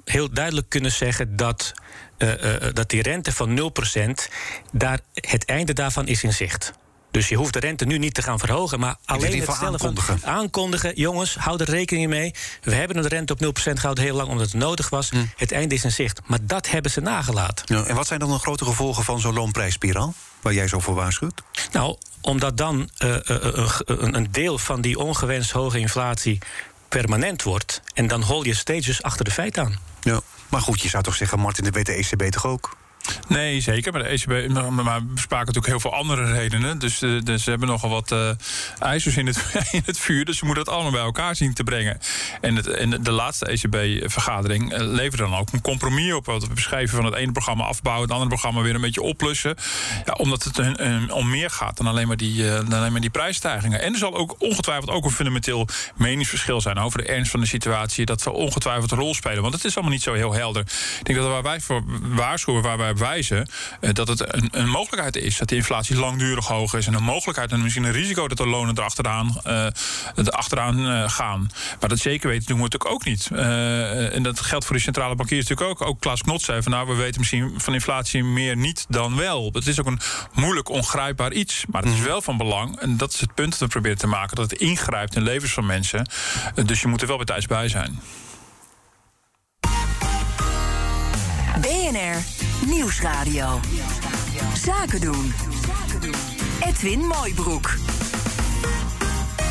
heel 0.04 0.32
duidelijk 0.32 0.68
kunnen 0.68 0.92
zeggen 0.92 1.36
dat. 1.36 1.72
Uh, 2.18 2.44
uh, 2.44 2.68
dat 2.72 2.90
die 2.90 3.02
rente 3.02 3.32
van 3.32 3.72
0%, 3.98 4.10
daar, 4.72 5.00
het 5.14 5.44
einde 5.44 5.72
daarvan 5.72 6.06
is 6.06 6.22
in 6.22 6.32
zicht. 6.32 6.72
Dus 7.10 7.28
je 7.28 7.36
hoeft 7.36 7.52
de 7.52 7.58
rente 7.58 7.84
nu 7.84 7.98
niet 7.98 8.14
te 8.14 8.22
gaan 8.22 8.38
verhogen, 8.38 8.80
maar 8.80 8.96
alleen 9.04 9.40
het 9.40 9.50
stellen 9.50 9.72
aankondigen. 9.72 10.18
van 10.18 10.30
aankondigen. 10.30 10.92
Jongens, 10.94 11.34
hou 11.34 11.60
er 11.60 11.70
rekening 11.70 12.08
mee. 12.08 12.34
We 12.62 12.74
hebben 12.74 12.96
een 12.96 13.06
rente 13.06 13.32
op 13.32 13.44
0% 13.44 13.72
gehouden 13.72 14.04
heel 14.04 14.16
lang 14.16 14.28
omdat 14.28 14.46
het 14.46 14.60
nodig 14.60 14.88
was. 14.88 15.10
Hm. 15.10 15.24
Het 15.36 15.52
einde 15.52 15.74
is 15.74 15.84
in 15.84 15.92
zicht. 15.92 16.20
Maar 16.26 16.38
dat 16.42 16.68
hebben 16.68 16.90
ze 16.90 17.00
nagelaten. 17.00 17.76
Ja, 17.76 17.84
en 17.84 17.94
wat 17.94 18.06
zijn 18.06 18.20
dan 18.20 18.30
de 18.30 18.38
grote 18.38 18.64
gevolgen 18.64 19.04
van 19.04 19.20
zo'n 19.20 19.34
loonprijsspiraal? 19.34 20.14
Waar 20.40 20.52
jij 20.52 20.68
zo 20.68 20.78
voor 20.78 20.94
waarschuwt? 20.94 21.42
Nou, 21.72 21.96
omdat 22.20 22.56
dan 22.56 22.90
uh, 23.04 23.16
uh, 23.28 23.70
een 23.86 24.28
deel 24.30 24.58
van 24.58 24.80
die 24.80 24.98
ongewenst 24.98 25.50
hoge 25.50 25.78
inflatie 25.78 26.38
permanent 26.88 27.42
wordt. 27.42 27.82
En 27.94 28.06
dan 28.06 28.22
hol 28.22 28.44
je 28.44 28.54
steeds 28.54 28.86
dus 28.86 29.02
achter 29.02 29.24
de 29.24 29.30
feiten 29.30 29.64
aan. 29.64 29.78
Ja, 30.00 30.20
maar 30.48 30.60
goed, 30.60 30.80
je 30.80 30.88
zou 30.88 31.02
toch 31.02 31.14
zeggen, 31.14 31.38
Martin, 31.38 31.64
dat 31.64 31.74
weet 31.74 31.86
de 31.86 31.92
ECB 31.92 32.22
toch 32.22 32.46
ook? 32.46 32.76
Nee, 33.28 33.60
zeker. 33.60 33.92
Maar 33.92 34.02
de 34.02 34.08
ECB, 34.08 34.48
maar 34.48 34.70
we 34.84 35.20
spraken 35.20 35.46
natuurlijk 35.46 35.66
heel 35.66 35.80
veel 35.80 35.94
andere 35.94 36.32
redenen. 36.32 36.78
Dus, 36.78 37.02
uh, 37.02 37.20
dus 37.22 37.42
ze 37.44 37.50
hebben 37.50 37.68
nogal 37.68 37.90
wat 37.90 38.12
uh, 38.12 38.28
in 39.16 39.82
het, 39.84 39.98
vuur. 39.98 40.24
Dus 40.24 40.38
ze 40.38 40.44
moeten 40.44 40.64
het 40.64 40.72
allemaal 40.72 40.92
bij 40.92 41.00
elkaar 41.00 41.36
zien 41.36 41.54
te 41.54 41.64
brengen. 41.64 41.98
En, 42.40 42.56
het, 42.56 42.66
en 42.66 43.02
de 43.02 43.10
laatste 43.10 43.46
ECB-vergadering 43.46 44.72
uh, 44.72 44.78
leverde 44.78 45.24
dan 45.24 45.34
ook 45.34 45.52
een 45.52 45.60
compromis 45.60 46.12
op. 46.12 46.26
Wat 46.26 46.46
we 46.46 46.54
beschrijven 46.54 46.96
van 46.96 47.04
het 47.04 47.14
ene 47.14 47.32
programma 47.32 47.64
afbouwen, 47.64 48.02
het 48.02 48.12
andere 48.12 48.30
programma 48.30 48.60
weer 48.60 48.74
een 48.74 48.80
beetje 48.80 49.02
oplussen. 49.02 49.54
Ja, 50.04 50.12
omdat 50.12 50.42
het 50.42 50.58
een, 50.58 51.12
om 51.12 51.30
meer 51.30 51.50
gaat 51.50 51.76
dan 51.76 51.86
alleen, 51.86 52.06
maar 52.06 52.16
die, 52.16 52.44
dan 52.44 52.72
alleen 52.72 52.92
maar 52.92 53.00
die 53.00 53.10
prijsstijgingen. 53.10 53.80
En 53.80 53.92
er 53.92 53.98
zal 53.98 54.16
ook 54.16 54.34
ongetwijfeld 54.38 54.90
ook 54.90 55.04
een 55.04 55.10
fundamenteel 55.10 55.68
meningsverschil 55.96 56.60
zijn 56.60 56.78
over 56.78 56.98
de 56.98 57.08
ernst 57.08 57.30
van 57.30 57.40
de 57.40 57.46
situatie. 57.46 58.04
Dat 58.04 58.20
zal 58.20 58.32
ongetwijfeld 58.32 58.90
een 58.90 58.98
rol 58.98 59.14
spelen. 59.14 59.42
Want 59.42 59.54
het 59.54 59.64
is 59.64 59.74
allemaal 59.74 59.92
niet 59.92 60.02
zo 60.02 60.12
heel 60.12 60.32
helder. 60.32 60.62
Ik 60.98 61.04
denk 61.04 61.18
dat 61.18 61.28
waar 61.28 61.42
wij 61.42 61.60
voor 61.60 61.82
waarschuwen, 62.00 62.62
waar 62.62 62.78
wij 62.78 62.94
wijzen 63.00 63.48
dat 63.92 64.08
het 64.08 64.34
een, 64.34 64.48
een, 64.50 64.68
mogelijkheid 64.68 65.16
is 65.16 65.38
dat 65.38 65.48
de 65.48 65.56
inflatie 65.56 65.96
langdurig 65.96 66.46
hoog 66.46 66.74
is. 66.74 66.86
En 66.86 66.94
een 66.94 67.02
mogelijkheid 67.02 67.52
en 67.52 67.62
misschien 67.62 67.84
een 67.84 67.92
risico 67.92 68.28
dat 68.28 68.36
de 68.36 68.46
lonen 68.46 68.78
erachteraan, 68.78 69.40
uh, 69.46 69.66
erachteraan 70.14 71.10
gaan. 71.10 71.50
Maar 71.80 71.88
dat 71.88 71.98
zeker 71.98 72.28
weten 72.28 72.46
doen 72.46 72.56
we 72.56 72.62
natuurlijk 72.62 72.92
ook 72.92 73.04
niet. 73.04 73.28
en 74.12 74.22
dat 74.22 74.40
geldt 74.40 74.64
voor 74.64 74.76
de 74.76 74.82
centrale 74.82 75.14
bankiers 75.14 75.48
natuurlijk 75.48 75.80
ook. 75.80 75.88
Ook 75.88 76.00
Klaas 76.00 76.22
Knot 76.22 76.42
zei 76.42 76.62
van 76.62 76.72
nou, 76.72 76.88
we 76.88 76.94
weten 76.94 77.20
misschien 77.20 77.54
van 77.56 77.74
inflatie 77.74 78.24
meer 78.24 78.56
niet 78.56 78.86
dan 78.88 79.16
wel. 79.16 79.50
Het 79.52 79.66
is 79.66 79.80
ook 79.80 79.86
een 79.86 80.00
moeilijk 80.34 80.68
ongrijpbaar 80.68 81.32
iets. 81.32 81.64
Maar 81.68 81.82
het 81.82 81.90
is 81.90 81.98
mhm. 81.98 82.06
wel 82.08 82.22
van 82.22 82.36
belang, 82.36 82.80
en 82.80 82.96
dat 82.96 83.12
is 83.12 83.20
het 83.20 83.34
punt 83.34 83.50
dat 83.50 83.60
we 83.60 83.66
proberen 83.66 83.98
te 83.98 84.06
maken, 84.06 84.36
dat 84.36 84.50
het 84.50 84.60
ingrijpt 84.60 85.16
in 85.16 85.22
levens 85.22 85.52
van 85.52 85.66
mensen. 85.66 86.08
Dus 86.64 86.80
je 86.80 86.88
moet 86.88 87.00
er 87.00 87.06
wel 87.06 87.16
bij 87.16 87.26
thuis 87.26 87.46
bij 87.46 87.68
zijn. 87.68 88.00
BNR 91.60 92.49
Nieuwsradio. 92.66 93.60
Zaken 94.54 95.00
doen. 95.00 95.32
Edwin 96.60 97.06
Mooibroek. 97.06 97.89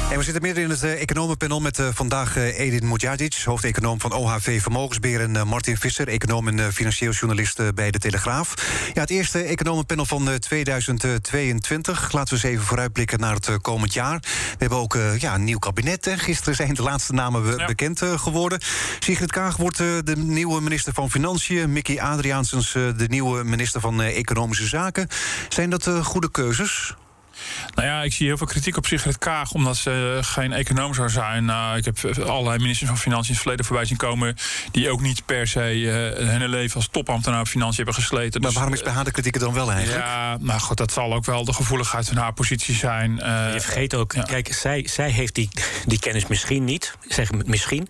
En 0.09 0.17
we 0.17 0.23
zitten 0.23 0.41
midden 0.41 0.63
in 0.63 0.69
het 0.69 0.83
uh, 0.83 1.01
economenpanel 1.01 1.59
met 1.59 1.79
uh, 1.79 1.87
vandaag 1.93 2.37
uh, 2.37 2.59
Edin 2.59 2.87
Mujadic, 2.87 3.41
hoofdeconoom 3.45 3.99
van 3.99 4.13
OHV 4.13 4.61
Vermogensbeheer... 4.61 5.21
en 5.21 5.47
Martin 5.47 5.77
Visser, 5.77 6.07
econoom 6.07 6.47
en 6.47 6.73
financieel 6.73 7.11
journalist 7.11 7.75
bij 7.75 7.91
De 7.91 7.99
Telegraaf. 7.99 8.53
Ja, 8.93 9.01
het 9.01 9.09
eerste 9.09 9.43
economenpanel 9.43 10.05
van 10.05 10.39
2022. 10.39 12.11
Laten 12.11 12.37
we 12.37 12.43
eens 12.43 12.53
even 12.53 12.65
vooruitblikken 12.65 13.19
naar 13.19 13.33
het 13.33 13.61
komend 13.61 13.93
jaar. 13.93 14.19
We 14.19 14.55
hebben 14.57 14.77
ook 14.77 14.97
ja, 15.19 15.35
een 15.35 15.43
nieuw 15.43 15.59
kabinet. 15.59 16.09
Gisteren 16.17 16.55
zijn 16.55 16.73
de 16.73 16.83
laatste 16.83 17.13
namen 17.13 17.57
ja. 17.57 17.65
bekend 17.65 18.01
geworden. 18.01 18.59
Sigrid 18.99 19.31
Kaag 19.31 19.57
wordt 19.57 19.77
de 19.77 20.15
nieuwe 20.15 20.61
minister 20.61 20.93
van 20.93 21.11
Financiën. 21.11 21.71
Mickey 21.71 22.01
Adriaansens 22.01 22.71
de 22.71 23.05
nieuwe 23.07 23.43
minister 23.43 23.81
van 23.81 24.01
Economische 24.01 24.67
Zaken. 24.67 25.07
Zijn 25.49 25.69
dat 25.69 25.89
goede 26.03 26.31
keuzes? 26.31 26.95
Nou 27.75 27.87
ja, 27.87 28.03
ik 28.03 28.13
zie 28.13 28.27
heel 28.27 28.37
veel 28.37 28.47
kritiek 28.47 28.77
op 28.77 28.85
Sigrid 28.85 29.17
Kaag 29.17 29.51
omdat 29.51 29.77
ze 29.77 30.19
geen 30.21 30.53
econoom 30.53 30.93
zou 30.93 31.09
zijn. 31.09 31.45
Nou, 31.45 31.77
ik 31.77 31.85
heb 31.85 32.19
allerlei 32.19 32.57
ministers 32.59 32.89
van 32.89 32.97
Financiën 32.97 33.27
in 33.27 33.33
het 33.33 33.41
verleden 33.41 33.65
voorbij 33.65 33.85
zien 33.85 33.97
komen. 33.97 34.35
die 34.71 34.89
ook 34.89 35.01
niet 35.01 35.25
per 35.25 35.47
se 35.47 35.75
uh, 35.75 35.91
hun 36.29 36.49
leven 36.49 36.75
als 36.75 36.87
topambtenaar 36.91 37.39
op 37.39 37.47
Financiën 37.47 37.75
hebben 37.75 37.93
gesleten. 37.93 38.41
Maar 38.41 38.49
dus, 38.49 38.59
waarom 38.59 38.73
is 38.73 38.83
bij 38.83 38.93
haar 38.93 39.03
de 39.03 39.11
kritiek 39.11 39.39
dan 39.39 39.53
wel 39.53 39.71
eigenlijk? 39.71 40.05
Ja, 40.05 40.37
nou 40.39 40.59
goed, 40.59 40.77
dat 40.77 40.91
zal 40.91 41.13
ook 41.13 41.25
wel 41.25 41.45
de 41.45 41.53
gevoeligheid 41.53 42.07
van 42.07 42.17
haar 42.17 42.33
positie 42.33 42.75
zijn. 42.75 43.11
Uh, 43.11 43.53
je 43.53 43.61
vergeet 43.61 43.93
ook, 43.93 44.15
kijk, 44.25 44.53
zij, 44.53 44.87
zij 44.87 45.09
heeft 45.09 45.35
die, 45.35 45.49
die 45.85 45.99
kennis 45.99 46.27
misschien 46.27 46.63
niet, 46.63 46.95
zeg 47.07 47.31
misschien. 47.45 47.89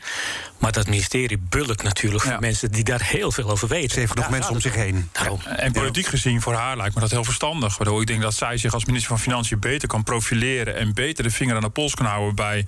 Maar 0.57 0.71
dat 0.71 0.85
ministerie 0.85 1.37
bulkt 1.37 1.83
natuurlijk 1.83 2.23
voor 2.23 2.39
mensen 2.39 2.71
die 2.71 2.83
daar 2.83 3.03
heel 3.03 3.31
veel 3.31 3.49
over 3.49 3.67
weten. 3.67 3.89
Ze 3.89 3.99
heeft 3.99 4.15
nog 4.15 4.29
mensen 4.29 4.51
om 4.51 4.59
zich 4.59 4.75
heen. 4.75 5.09
En 5.45 5.71
politiek 5.71 6.05
gezien 6.05 6.41
voor 6.41 6.53
haar 6.53 6.77
lijkt 6.77 6.95
me 6.95 7.01
dat 7.01 7.11
heel 7.11 7.23
verstandig. 7.23 7.77
Waardoor 7.77 8.01
ik 8.01 8.07
denk 8.07 8.21
dat 8.21 8.33
zij 8.33 8.57
zich 8.57 8.73
als 8.73 8.85
minister 8.85 9.09
van 9.09 9.19
Financiën 9.19 9.48
beter 9.57 9.87
kan 9.87 10.03
profileren 10.03 10.75
en 10.75 10.93
beter 10.93 11.23
de 11.23 11.31
vinger 11.31 11.55
aan 11.55 11.61
de 11.61 11.69
pols 11.69 11.95
kan 11.95 12.05
houden 12.05 12.35
bij, 12.35 12.65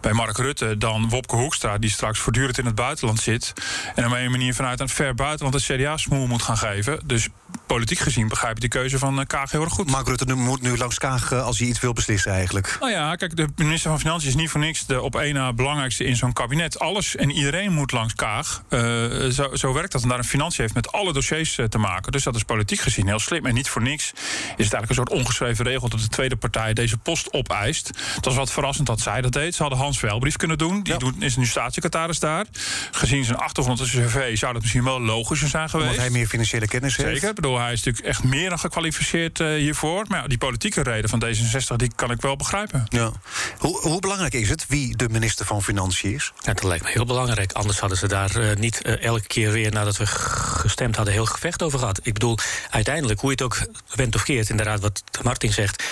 bij 0.00 0.12
Mark 0.12 0.36
Rutte 0.36 0.78
dan 0.78 1.08
Wopke 1.08 1.36
Hoekstra, 1.36 1.78
die 1.78 1.90
straks 1.90 2.18
voortdurend 2.18 2.58
in 2.58 2.66
het 2.66 2.74
buitenland 2.74 3.20
zit. 3.20 3.52
En 3.94 4.06
op 4.06 4.12
een 4.12 4.30
manier 4.30 4.54
vanuit 4.54 4.80
een 4.80 4.88
ver 4.88 5.14
buitenland 5.14 5.66
de 5.66 5.76
CDA 5.76 5.96
smoel 5.96 6.26
moet 6.26 6.42
gaan 6.42 6.58
geven. 6.58 7.00
Dus 7.04 7.28
politiek 7.74 7.98
gezien 7.98 8.28
begrijp 8.28 8.54
ik 8.54 8.60
de 8.60 8.68
keuze 8.68 8.98
van 8.98 9.20
eh, 9.20 9.26
Kaag 9.26 9.50
heel 9.50 9.62
erg 9.62 9.72
goed. 9.72 9.90
Mark 9.90 10.06
Rutte 10.06 10.34
moet 10.34 10.62
nu 10.62 10.76
langs 10.76 10.98
Kaag 10.98 11.32
eh, 11.32 11.44
als 11.44 11.58
hij 11.58 11.68
iets 11.68 11.80
wil 11.80 11.92
beslissen 11.92 12.32
eigenlijk. 12.32 12.76
Nou 12.80 12.92
ja, 12.92 13.14
kijk, 13.14 13.36
de 13.36 13.48
minister 13.56 13.90
van 13.90 13.98
Financiën 13.98 14.28
is 14.28 14.34
niet 14.34 14.50
voor 14.50 14.60
niks 14.60 14.86
de 14.86 15.00
op 15.00 15.16
één 15.16 15.34
na 15.34 15.52
belangrijkste 15.52 16.04
in 16.04 16.16
zo'n 16.16 16.32
kabinet. 16.32 16.78
Alles 16.78 17.16
en 17.16 17.30
iedereen 17.30 17.72
moet 17.72 17.92
langs 17.92 18.14
Kaag. 18.14 18.62
Uh, 18.70 18.80
zo, 19.28 19.54
zo 19.54 19.72
werkt 19.72 19.92
dat. 19.92 20.02
En 20.02 20.08
daar 20.08 20.18
een 20.18 20.24
financiën 20.24 20.62
heeft 20.62 20.74
met 20.74 20.92
alle 20.92 21.12
dossiers 21.12 21.58
te 21.68 21.78
maken. 21.78 22.12
Dus 22.12 22.22
dat 22.22 22.34
is 22.34 22.42
politiek 22.42 22.80
gezien 22.80 23.06
heel 23.06 23.18
slim. 23.18 23.46
En 23.46 23.54
niet 23.54 23.68
voor 23.68 23.82
niks 23.82 24.12
is 24.12 24.20
het 24.46 24.58
eigenlijk 24.58 24.88
een 24.88 24.94
soort 24.94 25.10
ongeschreven 25.10 25.64
regel 25.64 25.88
dat 25.88 26.00
de 26.00 26.08
tweede 26.08 26.36
partij 26.36 26.72
deze 26.72 26.96
post 26.96 27.32
opeist. 27.32 27.90
Het 28.14 28.24
was 28.24 28.34
wat 28.34 28.52
verrassend 28.52 28.86
dat 28.86 29.00
zij 29.00 29.20
dat 29.20 29.32
deed. 29.32 29.54
Ze 29.54 29.62
hadden 29.62 29.80
Hans 29.80 30.00
Welbrief 30.00 30.36
kunnen 30.36 30.58
doen. 30.58 30.82
Die 30.82 30.96
doet, 30.96 31.14
is 31.18 31.36
nu 31.36 31.46
staatssecretaris 31.46 32.18
daar. 32.18 32.46
Gezien 32.90 33.24
zijn 33.24 33.38
achtergrond 33.38 33.80
als 33.80 33.90
cv 33.90 34.38
zou 34.38 34.52
dat 34.52 34.62
misschien 34.62 34.84
wel 34.84 35.00
logischer 35.00 35.48
zijn 35.48 35.68
geweest. 35.68 35.90
Omdat 35.90 36.04
hij 36.04 36.14
meer 36.14 36.26
financiële 36.26 36.68
kennis 36.68 36.96
heeft. 36.96 37.10
Zeker. 37.10 37.28
Ik 37.28 37.34
bedoel, 37.34 37.59
hij 37.64 37.72
is 37.72 37.82
natuurlijk 37.82 38.06
echt 38.06 38.24
meer 38.24 38.48
dan 38.48 38.58
gekwalificeerd 38.58 39.40
uh, 39.40 39.48
hiervoor. 39.48 40.04
Maar 40.08 40.20
ja, 40.20 40.26
die 40.26 40.38
politieke 40.38 40.82
reden 40.82 41.10
van 41.10 41.24
D66 41.24 41.76
die 41.76 41.92
kan 41.94 42.10
ik 42.10 42.20
wel 42.20 42.36
begrijpen. 42.36 42.86
Ja. 42.88 43.12
Hoe, 43.58 43.80
hoe 43.80 44.00
belangrijk 44.00 44.32
is 44.32 44.48
het 44.48 44.66
wie 44.68 44.96
de 44.96 45.08
minister 45.08 45.46
van 45.46 45.62
Financiën 45.62 46.14
is? 46.14 46.32
Ja, 46.38 46.52
dat 46.52 46.62
lijkt 46.62 46.84
me 46.84 46.90
heel 46.90 47.04
belangrijk. 47.04 47.52
Anders 47.52 47.78
hadden 47.78 47.98
ze 47.98 48.08
daar 48.08 48.36
uh, 48.36 48.56
niet 48.56 48.80
uh, 48.86 49.04
elke 49.04 49.26
keer 49.26 49.52
weer 49.52 49.72
nadat 49.72 49.96
we 49.96 50.06
gestemd 50.06 50.96
hadden 50.96 51.14
heel 51.14 51.26
gevecht 51.26 51.62
over 51.62 51.78
gehad. 51.78 52.00
Ik 52.02 52.12
bedoel, 52.12 52.38
uiteindelijk, 52.70 53.20
hoe 53.20 53.30
je 53.30 53.36
het 53.36 53.44
ook 53.44 53.66
went 53.94 54.14
of 54.14 54.22
keert, 54.22 54.50
inderdaad, 54.50 54.80
wat 54.80 55.02
Martin 55.22 55.52
zegt. 55.52 55.84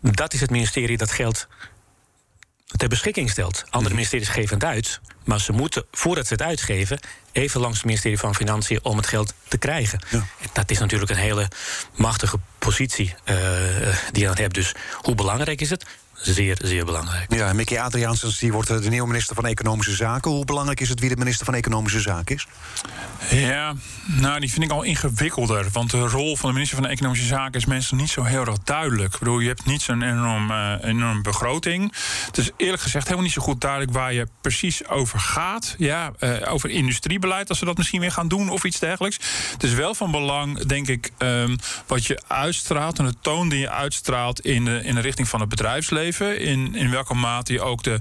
Dat 0.00 0.34
is 0.34 0.40
het 0.40 0.50
ministerie 0.50 0.96
dat 0.96 1.10
geld 1.10 1.46
ter 2.76 2.88
beschikking 2.88 3.30
stelt. 3.30 3.62
Andere 3.64 3.84
mhm. 3.84 3.94
ministeries 3.94 4.28
geven 4.28 4.54
het 4.54 4.64
uit. 4.64 5.00
Maar 5.24 5.40
ze 5.40 5.52
moeten, 5.52 5.84
voordat 5.90 6.26
ze 6.26 6.32
het 6.32 6.42
uitgeven, 6.42 6.98
even 7.34 7.60
langs 7.60 7.76
het 7.76 7.86
ministerie 7.86 8.18
van 8.18 8.34
Financiën 8.34 8.78
om 8.82 8.96
het 8.96 9.06
geld 9.06 9.34
te 9.48 9.58
krijgen. 9.58 9.98
Ja. 10.10 10.26
Dat 10.52 10.70
is 10.70 10.78
natuurlijk 10.78 11.10
een 11.10 11.16
hele 11.16 11.48
machtige 11.94 12.38
positie 12.58 13.14
uh, 13.24 13.36
die 14.12 14.22
je 14.22 14.26
dan 14.26 14.36
hebt. 14.36 14.54
Dus 14.54 14.74
hoe 14.92 15.14
belangrijk 15.14 15.60
is 15.60 15.70
het? 15.70 15.84
Zeer, 16.32 16.58
zeer 16.62 16.84
belangrijk. 16.84 17.34
Ja, 17.34 17.52
Mickey 17.52 17.80
Adriaansens 17.80 18.38
die 18.38 18.52
wordt 18.52 18.68
de 18.68 18.90
nieuwe 18.90 19.06
minister 19.06 19.34
van 19.34 19.46
Economische 19.46 19.94
Zaken. 19.94 20.30
Hoe 20.30 20.44
belangrijk 20.44 20.80
is 20.80 20.88
het 20.88 21.00
wie 21.00 21.08
de 21.08 21.16
minister 21.16 21.44
van 21.44 21.54
Economische 21.54 22.00
Zaken 22.00 22.34
is? 22.34 22.46
Ja, 23.30 23.74
nou, 24.06 24.40
die 24.40 24.50
vind 24.50 24.64
ik 24.64 24.70
al 24.70 24.82
ingewikkelder. 24.82 25.66
Want 25.72 25.90
de 25.90 26.08
rol 26.08 26.36
van 26.36 26.48
de 26.48 26.54
minister 26.54 26.78
van 26.78 26.86
Economische 26.86 27.26
Zaken 27.26 27.60
is 27.60 27.66
meestal 27.66 27.98
niet 27.98 28.10
zo 28.10 28.22
heel 28.22 28.46
erg 28.46 28.58
duidelijk. 28.64 29.12
Ik 29.12 29.18
bedoel, 29.18 29.38
je 29.38 29.48
hebt 29.48 29.66
niet 29.66 29.82
zo'n 29.82 30.02
enorm, 30.02 30.50
uh, 30.50 30.74
enorm 30.82 31.22
begroting. 31.22 31.92
Het 32.26 32.38
is 32.38 32.50
eerlijk 32.56 32.82
gezegd 32.82 33.04
helemaal 33.04 33.24
niet 33.24 33.34
zo 33.34 33.42
goed 33.42 33.60
duidelijk 33.60 33.92
waar 33.92 34.12
je 34.12 34.26
precies 34.40 34.88
over 34.88 35.18
gaat. 35.18 35.74
Ja, 35.78 36.12
uh, 36.20 36.52
over 36.52 36.70
industriebeleid, 36.70 37.48
als 37.48 37.58
ze 37.58 37.64
dat 37.64 37.76
misschien 37.76 38.00
weer 38.00 38.12
gaan 38.12 38.28
doen 38.28 38.48
of 38.48 38.64
iets 38.64 38.78
dergelijks. 38.78 39.18
Het 39.52 39.62
is 39.62 39.72
wel 39.72 39.94
van 39.94 40.10
belang, 40.10 40.66
denk 40.66 40.88
ik, 40.88 41.10
um, 41.18 41.56
wat 41.86 42.06
je 42.06 42.22
uitstraalt 42.26 42.98
en 42.98 43.04
de 43.04 43.14
toon 43.20 43.48
die 43.48 43.58
je 43.58 43.70
uitstraalt 43.70 44.40
in 44.40 44.64
de, 44.64 44.80
in 44.84 44.94
de 44.94 45.00
richting 45.00 45.28
van 45.28 45.40
het 45.40 45.48
bedrijfsleven 45.48 46.13
in, 46.20 46.74
in 46.74 46.90
welke 46.90 47.14
mate 47.14 47.52
je 47.52 47.60
ook 47.60 47.82
de, 47.82 47.98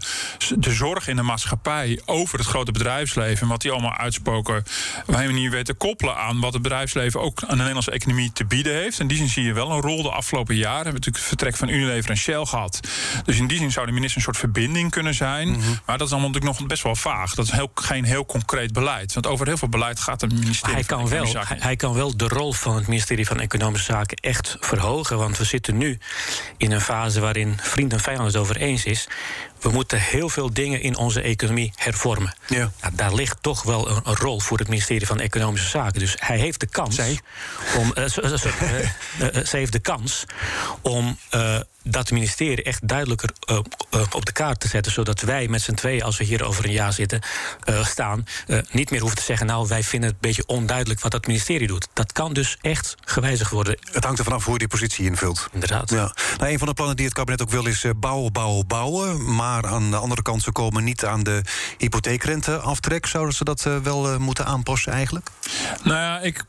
de 0.57 0.71
zorg 0.71 1.07
in 1.07 1.15
de 1.15 1.21
maatschappij 1.21 2.01
over 2.05 2.37
het 2.37 2.47
grote 2.47 2.71
bedrijfsleven, 2.71 3.41
en 3.41 3.47
wat 3.47 3.61
die 3.61 3.71
allemaal 3.71 3.97
uitspoken, 3.97 4.65
op 5.07 5.15
een 5.15 5.25
manier 5.25 5.49
weet 5.49 5.65
te 5.65 5.73
koppelen 5.73 6.15
aan 6.17 6.39
wat 6.39 6.53
het 6.53 6.61
bedrijfsleven 6.61 7.21
ook 7.21 7.41
aan 7.41 7.49
de 7.49 7.55
Nederlandse 7.55 7.91
economie 7.91 8.31
te 8.33 8.45
bieden 8.45 8.73
heeft. 8.73 8.99
In 8.99 9.07
die 9.07 9.17
zin 9.17 9.27
zie 9.27 9.43
je 9.43 9.53
wel 9.53 9.71
een 9.71 9.81
rol 9.81 10.03
de 10.03 10.11
afgelopen 10.11 10.55
jaren. 10.55 10.77
We 10.77 10.83
hebben 10.83 10.93
natuurlijk 10.93 11.17
het 11.17 11.27
vertrek 11.27 11.55
van 11.55 11.69
Unilever 11.69 12.09
en 12.09 12.17
Shell 12.17 12.45
gehad. 12.45 12.79
Dus 13.25 13.37
in 13.37 13.47
die 13.47 13.57
zin 13.57 13.71
zou 13.71 13.85
de 13.85 13.91
minister 13.91 14.17
een 14.17 14.23
soort 14.23 14.37
verbinding 14.37 14.91
kunnen 14.91 15.13
zijn. 15.13 15.49
Mhm. 15.49 15.59
Maar 15.85 15.97
dat 15.97 16.07
is 16.07 16.13
allemaal 16.13 16.29
natuurlijk 16.29 16.59
nog 16.59 16.67
best 16.67 16.83
wel 16.83 16.95
vaag. 16.95 17.33
Dat 17.33 17.45
is 17.45 17.51
heel, 17.51 17.71
geen 17.73 18.03
heel 18.03 18.25
concreet 18.25 18.73
beleid. 18.73 19.13
Want 19.13 19.27
over 19.27 19.47
heel 19.47 19.57
veel 19.57 19.69
beleid 19.69 19.99
gaat 19.99 20.21
het 20.21 20.33
ministerie 20.33 20.75
hij 20.75 20.83
kan 20.83 21.07
wel, 21.07 21.25
hij, 21.33 21.57
hij, 21.59 21.75
kan 21.75 21.93
wel 21.93 22.17
de 22.17 22.27
rol 22.27 22.53
van 22.53 22.75
het 22.75 22.87
ministerie 22.87 23.27
van 23.27 23.39
Economische 23.39 23.91
Zaken 23.91 24.17
echt 24.17 24.57
verhogen. 24.59 25.17
Want 25.17 25.37
we 25.37 25.43
zitten 25.43 25.77
nu 25.77 25.97
in 26.57 26.71
een 26.71 26.81
fase 26.81 27.19
waarin 27.19 27.57
vrienden 27.61 27.99
vijand 28.03 28.25
het 28.25 28.37
over 28.37 28.57
eens 28.57 28.85
is. 28.85 29.07
We 29.63 29.69
moeten 29.69 29.99
heel 29.99 30.29
veel 30.29 30.53
dingen 30.53 30.81
in 30.81 30.97
onze 30.97 31.21
economie 31.21 31.73
hervormen. 31.75 32.35
Ja. 32.47 32.71
Nou, 32.81 32.95
daar 32.95 33.13
ligt 33.13 33.37
toch 33.41 33.63
wel 33.63 33.89
een, 33.89 34.01
een, 34.03 34.15
rol 34.15 34.39
voor 34.39 34.57
het 34.57 34.67
ministerie 34.67 35.07
van 35.07 35.19
Economische 35.19 35.69
Zaken. 35.69 35.99
Dus 35.99 36.15
hij 36.19 36.37
heeft 36.37 36.59
de 36.59 36.67
kans 36.67 36.99
om. 37.77 37.93
Uh, 37.97 38.05
ze 38.05 39.47
heeft 39.57 39.71
de 39.71 39.79
kans 39.79 40.25
om 40.81 41.17
dat 41.83 42.11
ministerie 42.11 42.63
echt 42.63 42.87
duidelijker 42.87 43.29
uh, 43.49 43.57
op 44.11 44.25
de 44.25 44.31
kaart 44.31 44.59
te 44.59 44.67
zetten. 44.67 44.91
Zodat 44.91 45.21
wij 45.21 45.47
met 45.47 45.61
z'n 45.61 45.73
tweeën, 45.73 46.03
als 46.03 46.17
we 46.17 46.23
hier 46.23 46.43
over 46.43 46.65
een 46.65 46.71
jaar 46.71 46.93
zitten, 46.93 47.21
uh, 47.69 47.85
staan, 47.85 48.25
niet 48.71 48.91
meer 48.91 48.99
hoeven 48.99 49.17
te 49.17 49.23
zeggen: 49.23 49.45
Nou, 49.45 49.67
wij 49.67 49.83
vinden 49.83 50.09
het 50.09 50.17
een 50.21 50.29
beetje 50.29 50.45
onduidelijk 50.45 50.99
wat 50.99 51.11
dat 51.11 51.27
ministerie 51.27 51.67
doet. 51.67 51.87
Dat 51.93 52.11
kan 52.11 52.33
dus 52.33 52.57
echt 52.61 52.95
gewijzigd 53.05 53.51
worden. 53.51 53.77
Het 53.91 54.03
hangt 54.03 54.19
er 54.19 54.25
vanaf 54.25 54.43
hoe 54.43 54.53
je 54.53 54.59
die 54.59 54.67
positie 54.67 55.05
invult. 55.05 55.47
Inderdaad. 55.51 55.89
Ja. 55.89 56.15
Nou, 56.37 56.51
een 56.51 56.57
van 56.57 56.67
de 56.67 56.73
plannen 56.73 56.95
die 56.95 57.05
het 57.05 57.13
kabinet 57.13 57.41
ook 57.41 57.49
wil 57.49 57.65
is 57.65 57.85
bouwen, 57.95 58.31
bouwen, 58.31 58.67
bouwen. 58.67 59.35
Maar 59.35 59.52
aan 59.61 59.91
de 59.91 59.97
andere 59.97 60.21
kant, 60.21 60.41
ze 60.41 60.51
komen 60.51 60.83
niet 60.83 61.05
aan 61.05 61.23
de 61.23 61.41
hypotheekrenteaftrek. 61.77 63.05
Zouden 63.05 63.35
ze 63.35 63.43
dat 63.43 63.67
wel 63.83 64.19
moeten 64.19 64.45
aanpassen 64.45 64.91
eigenlijk? 64.91 65.29
Nou 65.83 65.97
ja, 65.97 66.19
ik, 66.19 66.43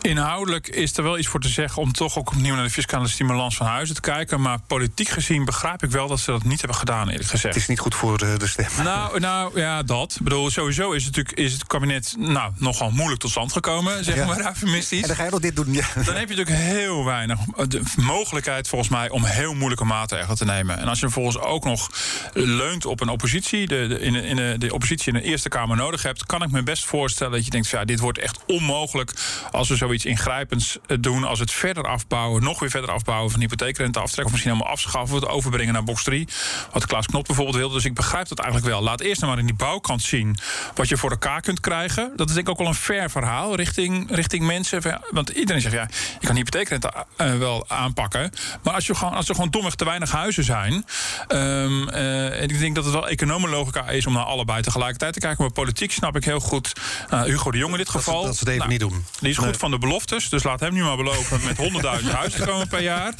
inhoudelijk 0.00 0.68
is 0.68 0.96
er 0.96 1.02
wel 1.02 1.18
iets 1.18 1.28
voor 1.28 1.40
te 1.40 1.48
zeggen 1.48 1.82
om 1.82 1.92
toch 1.92 2.18
ook 2.18 2.30
opnieuw 2.30 2.54
naar 2.54 2.64
de 2.64 2.70
fiscale 2.70 3.08
stimulans 3.08 3.56
van 3.56 3.66
huizen 3.66 3.94
te 3.94 4.00
kijken. 4.00 4.40
Maar 4.40 4.58
politiek 4.66 5.08
gezien 5.08 5.44
begrijp 5.44 5.82
ik 5.82 5.90
wel 5.90 6.08
dat 6.08 6.20
ze 6.20 6.30
dat 6.30 6.44
niet 6.44 6.58
hebben 6.58 6.78
gedaan, 6.78 7.08
eerlijk 7.08 7.28
gezegd. 7.28 7.54
Het 7.54 7.62
is 7.62 7.68
niet 7.68 7.78
goed 7.78 7.94
voor 7.94 8.18
de, 8.18 8.38
de 8.38 8.46
stem. 8.46 8.66
Nou, 8.82 9.20
nou 9.20 9.60
ja, 9.60 9.82
dat. 9.82 10.14
Ik 10.14 10.22
bedoel, 10.22 10.50
sowieso 10.50 10.92
is 10.92 11.04
het, 11.04 11.16
natuurlijk, 11.16 11.46
is 11.46 11.52
het 11.52 11.66
kabinet 11.66 12.14
nou, 12.18 12.52
nogal 12.56 12.90
moeilijk 12.90 13.20
tot 13.20 13.30
stand 13.30 13.52
gekomen, 13.52 14.04
zeg 14.04 14.14
ja. 14.14 14.26
maar, 14.26 14.46
eufemistisch. 14.46 15.02
En 15.02 15.06
dan 15.06 15.16
ga 15.16 15.24
je 15.24 15.30
nog 15.30 15.40
dit 15.40 15.56
doen, 15.56 15.72
ja. 15.72 15.86
Dan 15.94 16.14
heb 16.14 16.28
je 16.28 16.36
natuurlijk 16.36 16.56
heel 16.56 17.04
weinig 17.04 17.38
de 17.68 17.82
mogelijkheid, 17.96 18.68
volgens 18.68 18.90
mij, 18.90 19.08
om 19.08 19.24
heel 19.24 19.54
moeilijke 19.54 19.84
maatregelen 19.84 20.36
te 20.36 20.44
nemen. 20.44 20.78
En 20.78 20.88
als 20.88 21.00
je 21.00 21.04
vervolgens 21.04 21.38
ook 21.38 21.64
nog 21.64 21.90
leunt 22.32 22.86
op 22.86 23.00
een 23.00 23.08
oppositie, 23.08 23.66
de, 23.66 23.98
in, 24.00 24.14
in 24.14 24.36
de, 24.36 24.54
de 24.58 24.74
oppositie 24.74 25.12
in 25.12 25.20
de 25.20 25.26
Eerste 25.26 25.48
Kamer 25.48 25.76
nodig 25.76 26.02
hebt, 26.02 26.26
kan 26.26 26.42
ik 26.42 26.50
me 26.50 26.62
best 26.62 26.84
voorstellen 26.84 27.32
dat 27.32 27.44
je 27.44 27.50
denkt: 27.50 27.68
ja, 27.68 27.84
dit 27.84 28.00
wordt 28.00 28.18
echt 28.18 28.38
onmogelijk 28.46 29.12
als 29.50 29.68
we 29.68 29.76
zoiets 29.76 30.04
ingrijpends 30.04 30.78
eh, 30.86 30.96
doen, 31.00 31.24
als 31.24 31.38
het 31.38 31.50
verder 31.50 31.84
afbouwen, 31.84 32.42
nog 32.42 32.60
weer 32.60 32.70
verder 32.70 32.90
afbouwen 32.90 33.30
van 33.30 33.40
hypotheekrenteaftrek, 33.40 34.24
of 34.24 34.30
misschien 34.30 34.52
helemaal 34.52 34.72
afschaffen, 34.72 35.16
het 35.16 35.26
overbrengen 35.26 35.72
naar 35.72 35.84
box 35.84 36.02
3, 36.02 36.28
wat 36.72 36.86
Klaas 36.86 37.06
Knop 37.06 37.26
bijvoorbeeld 37.26 37.56
wilde. 37.56 37.74
Dus 37.74 37.84
ik 37.84 37.94
begrijp 37.94 38.28
dat 38.28 38.38
eigenlijk 38.38 38.72
wel. 38.72 38.82
Laat 38.82 39.00
eerst 39.00 39.20
nou 39.20 39.32
maar 39.32 39.40
in 39.40 39.46
die 39.46 39.56
bouwkant 39.56 40.02
zien 40.02 40.36
wat 40.74 40.88
je 40.88 40.96
voor 40.96 41.10
elkaar 41.10 41.40
kunt 41.40 41.60
krijgen. 41.60 42.12
Dat 42.16 42.28
is 42.28 42.34
denk 42.34 42.46
ik 42.46 42.52
ook 42.52 42.58
wel 42.58 42.68
een 42.68 42.74
fair 42.74 43.10
verhaal 43.10 43.54
richting, 43.56 44.14
richting 44.14 44.44
mensen. 44.44 45.00
Want 45.10 45.28
iedereen 45.28 45.60
zegt 45.60 45.74
ja, 45.74 45.88
je 46.20 46.26
kan 46.26 46.36
hypotheekrente 46.36 46.92
uh, 47.16 47.34
wel 47.38 47.64
aanpakken, 47.68 48.30
maar 48.62 48.74
als, 48.74 48.86
je 48.86 48.94
gewoon, 48.94 49.14
als 49.14 49.28
er 49.28 49.34
gewoon 49.34 49.50
domweg 49.50 49.74
te 49.74 49.84
weinig 49.84 50.10
huizen 50.10 50.44
zijn, 50.44 50.84
um, 51.28 51.88
uh, 51.94 52.42
ik 52.42 52.58
denk 52.58 52.74
dat 52.74 52.84
het 52.84 52.94
wel 52.94 53.08
economenlogica 53.08 53.88
is 53.88 54.06
om 54.06 54.12
naar 54.12 54.24
allebei 54.24 54.62
tegelijkertijd 54.62 55.12
te 55.12 55.20
kijken. 55.20 55.42
Maar 55.42 55.52
politiek 55.52 55.92
snap 55.92 56.16
ik 56.16 56.24
heel 56.24 56.40
goed 56.40 56.72
uh, 57.12 57.22
Hugo 57.22 57.50
de 57.50 57.58
Jong 57.58 57.72
in 57.72 57.78
dit 57.78 57.88
geval. 57.88 58.24
Dat, 58.24 58.36
ze 58.36 58.38
het 58.38 58.48
even 58.48 58.58
nou, 58.58 58.70
niet 58.70 58.80
doen. 58.80 59.04
Die 59.20 59.30
is 59.30 59.36
goed 59.36 59.56
van 59.56 59.70
de 59.70 59.78
beloftes, 59.78 60.28
dus 60.28 60.42
laat 60.42 60.60
hem 60.60 60.72
nu 60.72 60.82
maar 60.82 60.96
beloven 60.96 61.40
met 61.44 61.56
100.000 62.02 62.10
huizen 62.10 62.40
te 62.40 62.46
komen 62.46 62.68
per 62.68 62.82
jaar. 62.82 63.14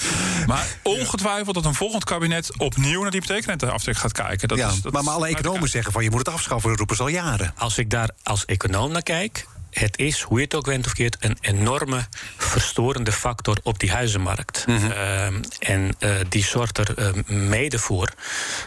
Maar 0.47 0.67
ongetwijfeld 0.83 1.55
dat 1.55 1.65
een 1.65 1.75
volgend 1.75 2.05
kabinet 2.05 2.59
opnieuw 2.59 3.03
naar 3.03 3.11
die 3.11 3.21
hypotheekrenteaftrek 3.21 3.97
gaat 3.97 4.13
kijken. 4.13 4.49
Dat 4.49 4.59
ja, 4.59 4.69
is, 4.69 4.81
dat 4.81 4.93
maar, 4.93 5.05
maar 5.05 5.15
alle 5.15 5.29
economen 5.29 5.69
zeggen 5.69 5.93
van 5.93 6.03
je 6.03 6.11
moet 6.11 6.19
het 6.19 6.35
afschaffen, 6.35 6.69
dat 6.69 6.79
roepen 6.79 6.97
ze 6.97 7.03
al 7.03 7.09
jaren. 7.09 7.55
Als 7.57 7.79
ik 7.79 7.91
daar 7.91 8.11
als 8.23 8.45
econoom 8.45 8.93
naar 8.93 9.03
kijk, 9.03 9.47
het 9.71 9.99
is, 9.99 10.21
hoe 10.21 10.39
je 10.39 10.45
het 10.45 10.55
ook 10.55 10.67
went 10.67 10.87
of 10.87 10.93
keert, 10.93 11.17
een 11.21 11.39
enorme 11.41 12.07
verstorende 12.37 13.13
factor 13.13 13.59
op 13.63 13.79
die 13.79 13.93
huizenmarkt. 13.93 14.67
Mm 14.67 14.77
-hmm. 14.77 14.91
uh, 14.91 15.27
en 15.59 15.97
uh, 15.99 16.17
die 16.29 16.45
zorgt 16.45 16.79
er 16.79 16.99
uh, 16.99 17.25
mede 17.27 17.79
voor 17.79 18.09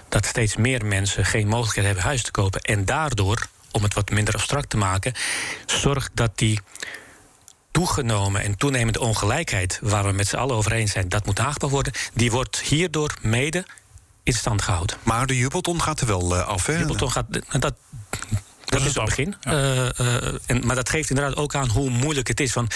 dat 0.10 0.26
steeds 0.26 0.56
meer 0.56 0.86
mensen 0.86 1.26
geen 1.26 1.48
mogelijkheid 1.48 1.86
hebben 1.86 2.04
huis 2.04 2.24
te 2.24 2.32
kopen. 2.32 2.62
En 2.62 2.86
daardoor, 2.86 3.48
om 3.72 3.84
het 3.84 3.94
wat 3.94 4.10
minder 4.10 4.34
abstract 4.34 4.70
te 4.70 4.78
maken, 4.78 5.14
zorgt 5.66 6.12
dat 6.14 6.32
die 6.38 6.60
toegenomen 7.72 8.42
en 8.42 8.58
toenemende 8.58 9.00
ongelijkheid, 9.00 9.80
waar 9.82 10.04
we 10.04 10.12
met 10.12 10.28
z'n 10.28 10.36
allen 10.36 10.56
over 10.56 10.72
eens 10.72 10.92
zijn, 10.92 11.10
dat 11.10 11.26
moet 11.26 11.40
aangepakt 11.40 11.72
worden, 11.72 11.94
die 12.14 12.32
wordt 12.32 12.60
hierdoor 12.62 13.14
mede 13.22 13.66
in 14.24 14.34
stand 14.34 14.62
gehouden. 14.62 14.98
Maar 15.04 15.26
de 15.26 15.38
jubelton 15.38 15.82
gaat 15.82 16.00
er 16.00 16.08
wel 16.08 16.36
uh, 16.36 16.48
af, 16.48 16.66
hè? 16.66 16.74
De 16.74 16.80
jubelton 16.80 17.12
gaat. 17.12 17.26
Dat, 17.60 17.74
dat 18.74 18.88
is 18.88 18.96
het 18.96 19.06
begin. 19.06 19.36
Ja. 19.42 19.52
Uh, 19.52 19.90
uh, 20.00 20.34
en, 20.46 20.66
maar 20.66 20.76
dat 20.76 20.90
geeft 20.90 21.10
inderdaad 21.10 21.36
ook 21.36 21.56
aan 21.56 21.70
hoe 21.70 21.90
moeilijk 21.90 22.28
het 22.28 22.40
is. 22.40 22.54
Want 22.54 22.76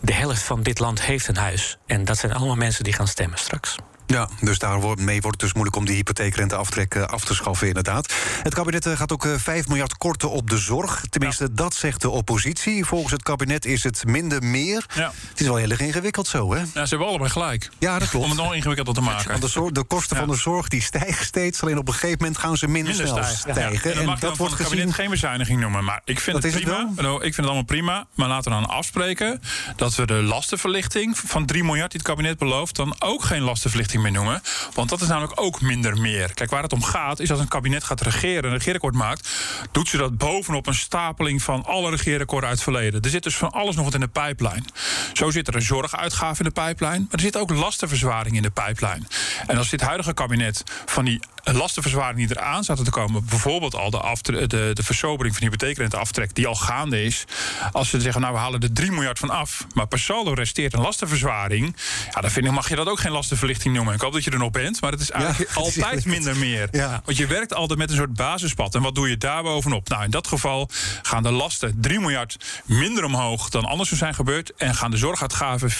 de 0.00 0.12
helft 0.12 0.42
van 0.42 0.62
dit 0.62 0.78
land 0.78 1.02
heeft 1.02 1.28
een 1.28 1.36
huis. 1.36 1.78
En 1.86 2.04
dat 2.04 2.18
zijn 2.18 2.32
allemaal 2.32 2.56
mensen 2.56 2.84
die 2.84 2.92
gaan 2.92 3.08
stemmen 3.08 3.38
straks. 3.38 3.76
Ja, 4.08 4.28
dus 4.40 4.58
daarmee 4.58 5.20
wordt 5.20 5.24
het 5.24 5.40
dus 5.40 5.52
moeilijk 5.52 5.76
om 5.76 5.84
die 5.84 5.94
hypotheekrenteaftrek 5.94 6.96
af 6.96 7.24
te 7.24 7.34
schaffen, 7.34 7.66
inderdaad. 7.66 8.12
Het 8.42 8.54
kabinet 8.54 8.86
gaat 8.86 9.12
ook 9.12 9.28
5 9.36 9.68
miljard 9.68 9.96
korten 9.96 10.30
op 10.30 10.50
de 10.50 10.58
zorg. 10.58 11.04
Tenminste, 11.10 11.44
ja. 11.44 11.50
dat 11.52 11.74
zegt 11.74 12.00
de 12.00 12.10
oppositie. 12.10 12.84
Volgens 12.84 13.12
het 13.12 13.22
kabinet 13.22 13.64
is 13.64 13.82
het 13.82 14.06
minder 14.06 14.42
meer. 14.42 14.86
Ja. 14.94 15.12
Het 15.28 15.40
is 15.40 15.46
wel 15.46 15.56
heel 15.56 15.70
erg 15.70 15.80
ingewikkeld 15.80 16.26
zo, 16.26 16.52
hè? 16.52 16.58
Ja, 16.58 16.66
ze 16.72 16.88
hebben 16.88 17.06
allebei 17.06 17.30
gelijk. 17.30 17.70
Ja, 17.78 17.98
dat 17.98 18.08
klopt. 18.08 18.24
Om 18.24 18.30
het 18.30 18.40
nog 18.40 18.54
ingewikkelder 18.54 18.94
te 18.94 19.00
maken. 19.00 19.28
Want 19.28 19.42
de, 19.42 19.48
zorg, 19.48 19.72
de 19.72 19.84
kosten 19.84 20.16
ja. 20.16 20.22
van 20.22 20.34
de 20.34 20.40
zorg 20.40 20.68
die 20.68 20.82
stijgen 20.82 21.24
steeds. 21.24 21.62
Alleen 21.62 21.78
op 21.78 21.88
een 21.88 21.94
gegeven 21.94 22.18
moment 22.18 22.38
gaan 22.38 22.56
ze 22.56 22.68
minder, 22.68 22.94
minder 22.94 23.06
snel 23.06 23.24
stijgen. 23.24 23.54
stijgen. 23.54 23.92
En, 23.92 24.08
en 24.08 24.16
dat 24.20 24.36
wordt 24.36 24.58
het 24.58 24.62
kabinet 24.62 24.94
geen 24.94 25.10
bezuiniging 25.10 25.60
noemen. 25.60 25.84
Maar 25.84 26.00
ik 26.04 26.20
vind, 26.20 26.42
het 26.42 26.52
prima. 26.52 26.90
Het 26.96 27.06
ik 27.06 27.20
vind 27.20 27.36
het 27.36 27.44
allemaal 27.44 27.62
prima. 27.62 28.06
Maar 28.14 28.28
laten 28.28 28.52
we 28.52 28.58
dan 28.60 28.68
afspreken 28.68 29.40
dat 29.76 29.94
we 29.94 30.06
de 30.06 30.22
lastenverlichting 30.22 31.18
van 31.18 31.46
3 31.46 31.64
miljard 31.64 31.90
die 31.90 32.00
het 32.00 32.08
kabinet 32.08 32.38
belooft... 32.38 32.76
dan 32.76 32.94
ook 32.98 33.24
geen 33.24 33.42
lastenverlichting 33.42 33.97
meer 34.00 34.12
noemen. 34.12 34.42
Want 34.74 34.88
dat 34.88 35.00
is 35.00 35.08
namelijk 35.08 35.40
ook 35.40 35.60
minder 35.60 36.00
meer. 36.00 36.34
Kijk, 36.34 36.50
waar 36.50 36.62
het 36.62 36.72
om 36.72 36.82
gaat, 36.82 37.20
is 37.20 37.30
als 37.30 37.40
een 37.40 37.48
kabinet 37.48 37.84
gaat 37.84 38.00
regeren, 38.00 38.44
een 38.44 38.56
regeerakkoord 38.56 38.94
maakt, 38.94 39.28
doet 39.72 39.88
ze 39.88 39.96
dat 39.96 40.18
bovenop 40.18 40.66
een 40.66 40.74
stapeling 40.74 41.42
van 41.42 41.64
alle 41.64 41.90
regeerakkoorden 41.90 42.48
uit 42.48 42.58
het 42.58 42.68
verleden. 42.68 43.02
Er 43.02 43.10
zit 43.10 43.22
dus 43.22 43.36
van 43.36 43.50
alles 43.50 43.76
nog 43.76 43.84
wat 43.84 43.94
in 43.94 44.00
de 44.00 44.08
pijplijn. 44.08 44.64
Zo 45.12 45.30
zit 45.30 45.48
er 45.48 45.54
een 45.54 45.62
zorguitgave 45.62 46.38
in 46.38 46.44
de 46.44 46.54
pijplijn, 46.54 47.00
maar 47.00 47.10
er 47.10 47.20
zit 47.20 47.36
ook 47.36 47.50
lastenverzwaring 47.50 48.36
in 48.36 48.42
de 48.42 48.50
pijplijn. 48.50 49.06
En 49.46 49.56
als 49.56 49.68
dit 49.68 49.80
huidige 49.80 50.14
kabinet 50.14 50.62
van 50.86 51.04
die 51.04 51.20
lastenverzwaring 51.56 52.28
die 52.28 52.36
eraan 52.38 52.64
zaten 52.64 52.84
te 52.84 52.90
komen, 52.90 53.24
bijvoorbeeld 53.24 53.74
al 53.74 53.90
de, 53.90 54.00
aftre- 54.00 54.46
de, 54.46 54.70
de 54.72 54.82
versobering 54.82 55.34
van 55.34 55.44
hypotheekrenteaftrek, 55.44 56.34
die 56.34 56.46
al 56.46 56.54
gaande 56.54 57.04
is, 57.04 57.24
als 57.72 57.88
ze 57.88 58.00
zeggen, 58.00 58.20
nou 58.20 58.32
we 58.34 58.40
halen 58.40 58.60
er 58.60 58.72
3 58.72 58.90
miljard 58.92 59.18
van 59.18 59.30
af, 59.30 59.66
maar 59.74 59.86
per 59.86 59.98
saldo 59.98 60.32
resteert 60.32 60.72
een 60.72 60.80
lastenverzwaring, 60.80 61.76
ja, 62.14 62.20
dan 62.20 62.30
vind 62.30 62.46
ik, 62.46 62.52
mag 62.52 62.68
je 62.68 62.76
dat 62.76 62.88
ook 62.88 63.00
geen 63.00 63.12
lastenverlichting 63.12 63.74
noemen. 63.74 63.94
Ik 63.94 64.00
hoop 64.00 64.12
dat 64.12 64.24
je 64.24 64.30
er 64.30 64.38
nog 64.38 64.50
bent, 64.50 64.80
maar 64.80 64.90
het 64.90 65.00
is 65.00 65.10
eigenlijk 65.10 65.50
ja, 65.54 65.60
altijd 65.60 66.04
minder 66.04 66.36
meer. 66.36 66.68
Ja. 66.70 67.02
Want 67.04 67.16
je 67.16 67.26
werkt 67.26 67.54
altijd 67.54 67.78
met 67.78 67.90
een 67.90 67.96
soort 67.96 68.14
basispad. 68.14 68.74
En 68.74 68.82
wat 68.82 68.94
doe 68.94 69.08
je 69.08 69.16
daar 69.16 69.42
bovenop? 69.42 69.88
Nou, 69.88 70.04
in 70.04 70.10
dat 70.10 70.26
geval 70.26 70.68
gaan 71.02 71.22
de 71.22 71.30
lasten 71.30 71.76
3 71.80 72.00
miljard 72.00 72.36
minder 72.64 73.04
omhoog 73.04 73.48
dan 73.48 73.64
anders 73.64 73.88
zou 73.88 74.00
zijn 74.00 74.14
gebeurd. 74.14 74.52
En 74.56 74.74
gaan 74.74 74.90
de 74.90 74.96
zorguitgaven 74.96 75.70
4,5 75.70 75.76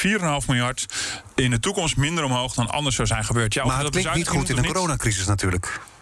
miljard 0.46 0.86
in 1.34 1.50
de 1.50 1.60
toekomst 1.60 1.96
minder 1.96 2.24
omhoog 2.24 2.54
dan 2.54 2.70
anders 2.70 2.96
zou 2.96 3.08
zijn 3.08 3.24
gebeurd. 3.24 3.54
Ja, 3.54 3.64
maar 3.64 3.82
dat 3.82 3.90
klinkt 3.90 4.14
niet 4.14 4.28
goed 4.28 4.48
in 4.48 4.56
de 4.56 4.62
coronacrisis 4.62 5.26
natuurlijk. 5.26 5.57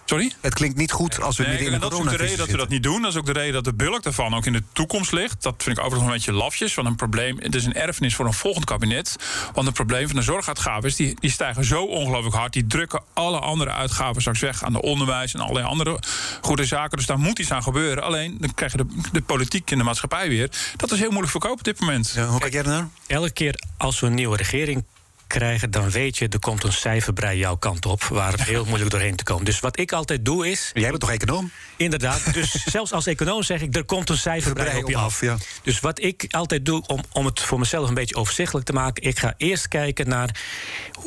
Sorry? 0.07 0.33
Het 0.41 0.55
klinkt 0.55 0.77
niet 0.77 0.93
goed 0.93 1.21
als 1.21 1.37
we 1.37 1.43
nee, 1.43 1.53
midden 1.53 1.73
in 1.73 1.75
de 1.75 1.81
Dat 1.81 1.93
is 1.93 1.99
ook 1.99 2.11
de 2.11 2.17
reden 2.17 2.39
dat 2.39 2.49
we 2.49 2.57
dat 2.57 2.69
niet 2.69 2.83
doen. 2.83 3.03
Dat 3.03 3.11
is 3.11 3.19
ook 3.19 3.27
de 3.27 3.33
reden 3.33 3.53
dat 3.53 3.65
de 3.65 3.75
bulk 3.75 4.03
daarvan 4.03 4.35
ook 4.35 4.47
in 4.47 4.53
de 4.53 4.63
toekomst 4.73 5.13
ligt. 5.13 5.43
Dat 5.43 5.55
vind 5.63 5.79
ik 5.79 5.85
overigens 5.85 6.11
een 6.11 6.17
beetje 6.17 6.33
lafjes. 6.33 6.75
Want 6.75 6.89
een 6.89 6.97
probleem, 6.97 7.39
het 7.39 7.55
is 7.55 7.65
een 7.65 7.75
erfenis 7.75 8.15
voor 8.15 8.27
een 8.27 8.33
volgend 8.33 8.65
kabinet. 8.65 9.17
Want 9.53 9.67
het 9.67 9.75
probleem 9.75 10.07
van 10.07 10.17
de 10.17 10.23
zorguitgaven 10.23 10.89
is, 10.89 10.97
die, 10.97 11.17
die 11.21 11.31
stijgen 11.31 11.65
zo 11.65 11.85
ongelooflijk 11.85 12.35
hard. 12.35 12.53
Die 12.53 12.67
drukken 12.67 13.03
alle 13.13 13.39
andere 13.39 13.71
uitgaven 13.71 14.21
straks 14.21 14.41
weg 14.41 14.65
aan 14.65 14.73
de 14.73 14.83
onderwijs 14.83 15.35
en 15.35 15.41
allerlei 15.41 15.67
andere 15.67 15.99
goede 16.41 16.65
zaken. 16.65 16.97
Dus 16.97 17.07
daar 17.07 17.19
moet 17.19 17.39
iets 17.39 17.53
aan 17.53 17.63
gebeuren. 17.63 18.03
Alleen, 18.03 18.37
dan 18.41 18.55
krijg 18.55 18.73
je 18.73 18.79
de, 18.79 18.87
de 19.13 19.23
politiek 19.23 19.71
in 19.71 19.79
de 19.79 19.85
maatschappij 19.85 20.29
weer. 20.29 20.51
Dat 20.77 20.93
is 20.93 20.99
heel 20.99 21.09
moeilijk 21.09 21.31
verkopen 21.31 21.59
op 21.59 21.65
dit 21.65 21.81
moment. 21.81 22.13
Ja, 22.15 22.27
hoe 22.27 22.41
kijk 22.41 22.53
jij 22.53 22.63
ernaar? 22.63 22.89
Elke 23.07 23.31
keer 23.31 23.63
als 23.77 24.01
we 24.01 24.07
een 24.07 24.15
nieuwe 24.15 24.37
regering 24.37 24.85
krijgen, 25.27 25.71
dan 25.71 25.91
weet 25.91 26.17
je, 26.17 26.29
er 26.29 26.39
komt 26.39 26.65
een 26.65 26.73
cijferbrei 26.73 27.39
jouw 27.39 27.57
kant 27.57 27.87
op, 27.87 28.03
waar 28.05 28.33
het 28.33 28.43
heel 28.43 28.65
moeilijk 28.65 28.91
doorheen 28.91 29.17
te 29.17 29.25
komen. 29.25 29.45
Dus 29.45 29.61
wat 29.61 29.79
ik 29.79 29.93
altijd 29.93 30.25
doe 30.25 30.51
is. 30.51 30.71
Jij 30.75 30.89
bent 30.89 31.01
toch 31.01 31.11
econoom? 31.11 31.51
Inderdaad. 31.77 32.35
Dus 32.35 32.51
zelfs 32.77 32.93
als 32.93 33.07
econoom 33.07 33.43
zeg 33.43 33.61
ik, 33.61 33.77
er 33.77 33.85
komt 33.85 34.09
een 34.09 34.17
cijferbrei 34.17 34.83
op 34.83 34.89
je 34.89 34.97
af. 34.97 35.21
Ja. 35.21 35.37
Dus 35.63 35.81
wat 35.81 36.03
ik 36.03 36.27
altijd 36.31 36.65
doe, 36.65 36.87
om, 36.87 37.01
om 37.13 37.25
het 37.25 37.41
voor 37.41 37.59
mezelf 37.59 37.89
een 37.89 37.95
beetje 37.95 38.17
overzichtelijk 38.17 38.67
te 38.67 38.73
maken, 38.73 39.03
ik 39.03 39.19
ga 39.19 39.35
eerst 39.37 39.69
kijken 39.69 40.09
naar 40.09 40.41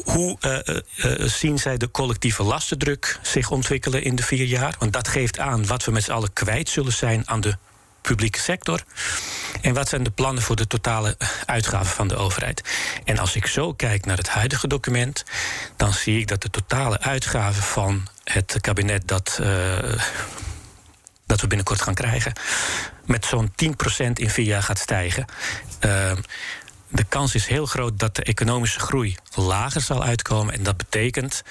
hoe 0.03 0.37
uh, 0.41 0.57
uh, 0.95 1.27
zien 1.27 1.59
zij 1.59 1.77
de 1.77 1.91
collectieve 1.91 2.43
lastendruk 2.43 3.19
zich 3.21 3.51
ontwikkelen 3.51 4.03
in 4.03 4.15
de 4.15 4.23
vier 4.23 4.45
jaar. 4.45 4.75
Want 4.79 4.93
dat 4.93 5.07
geeft 5.07 5.39
aan 5.39 5.65
wat 5.65 5.85
we 5.85 5.91
met 5.91 6.03
z'n 6.03 6.11
allen 6.11 6.33
kwijt 6.33 6.69
zullen 6.69 6.93
zijn 6.93 7.23
aan 7.25 7.41
de 7.41 7.57
publieke 8.01 8.39
sector. 8.39 8.83
En 9.61 9.73
wat 9.73 9.89
zijn 9.89 10.03
de 10.03 10.09
plannen 10.09 10.43
voor 10.43 10.55
de 10.55 10.67
totale 10.67 11.17
uitgaven 11.45 11.95
van 11.95 12.07
de 12.07 12.15
overheid? 12.15 12.63
En 13.05 13.17
als 13.17 13.35
ik 13.35 13.45
zo 13.45 13.73
kijk 13.73 14.05
naar 14.05 14.17
het 14.17 14.29
huidige 14.29 14.67
document, 14.67 15.23
dan 15.75 15.93
zie 15.93 16.19
ik 16.19 16.27
dat 16.27 16.41
de 16.41 16.49
totale 16.49 16.99
uitgaven 16.99 17.63
van 17.63 18.07
het 18.23 18.57
kabinet 18.61 19.07
dat. 19.07 19.37
Uh, 19.41 19.77
dat 21.25 21.41
we 21.41 21.47
binnenkort 21.47 21.81
gaan 21.81 21.93
krijgen, 21.93 22.33
met 23.05 23.25
zo'n 23.25 23.51
10% 23.51 24.11
in 24.13 24.29
vier 24.29 24.45
jaar 24.45 24.63
gaat 24.63 24.79
stijgen. 24.79 25.25
Uh, 25.85 26.11
de 26.87 27.03
kans 27.03 27.35
is 27.35 27.47
heel 27.47 27.65
groot 27.65 27.99
dat 27.99 28.15
de 28.15 28.23
economische 28.23 28.79
groei 28.79 29.17
lager 29.35 29.81
zal 29.81 30.03
uitkomen. 30.03 30.53
En 30.53 30.63
dat 30.63 30.77
betekent 30.77 31.43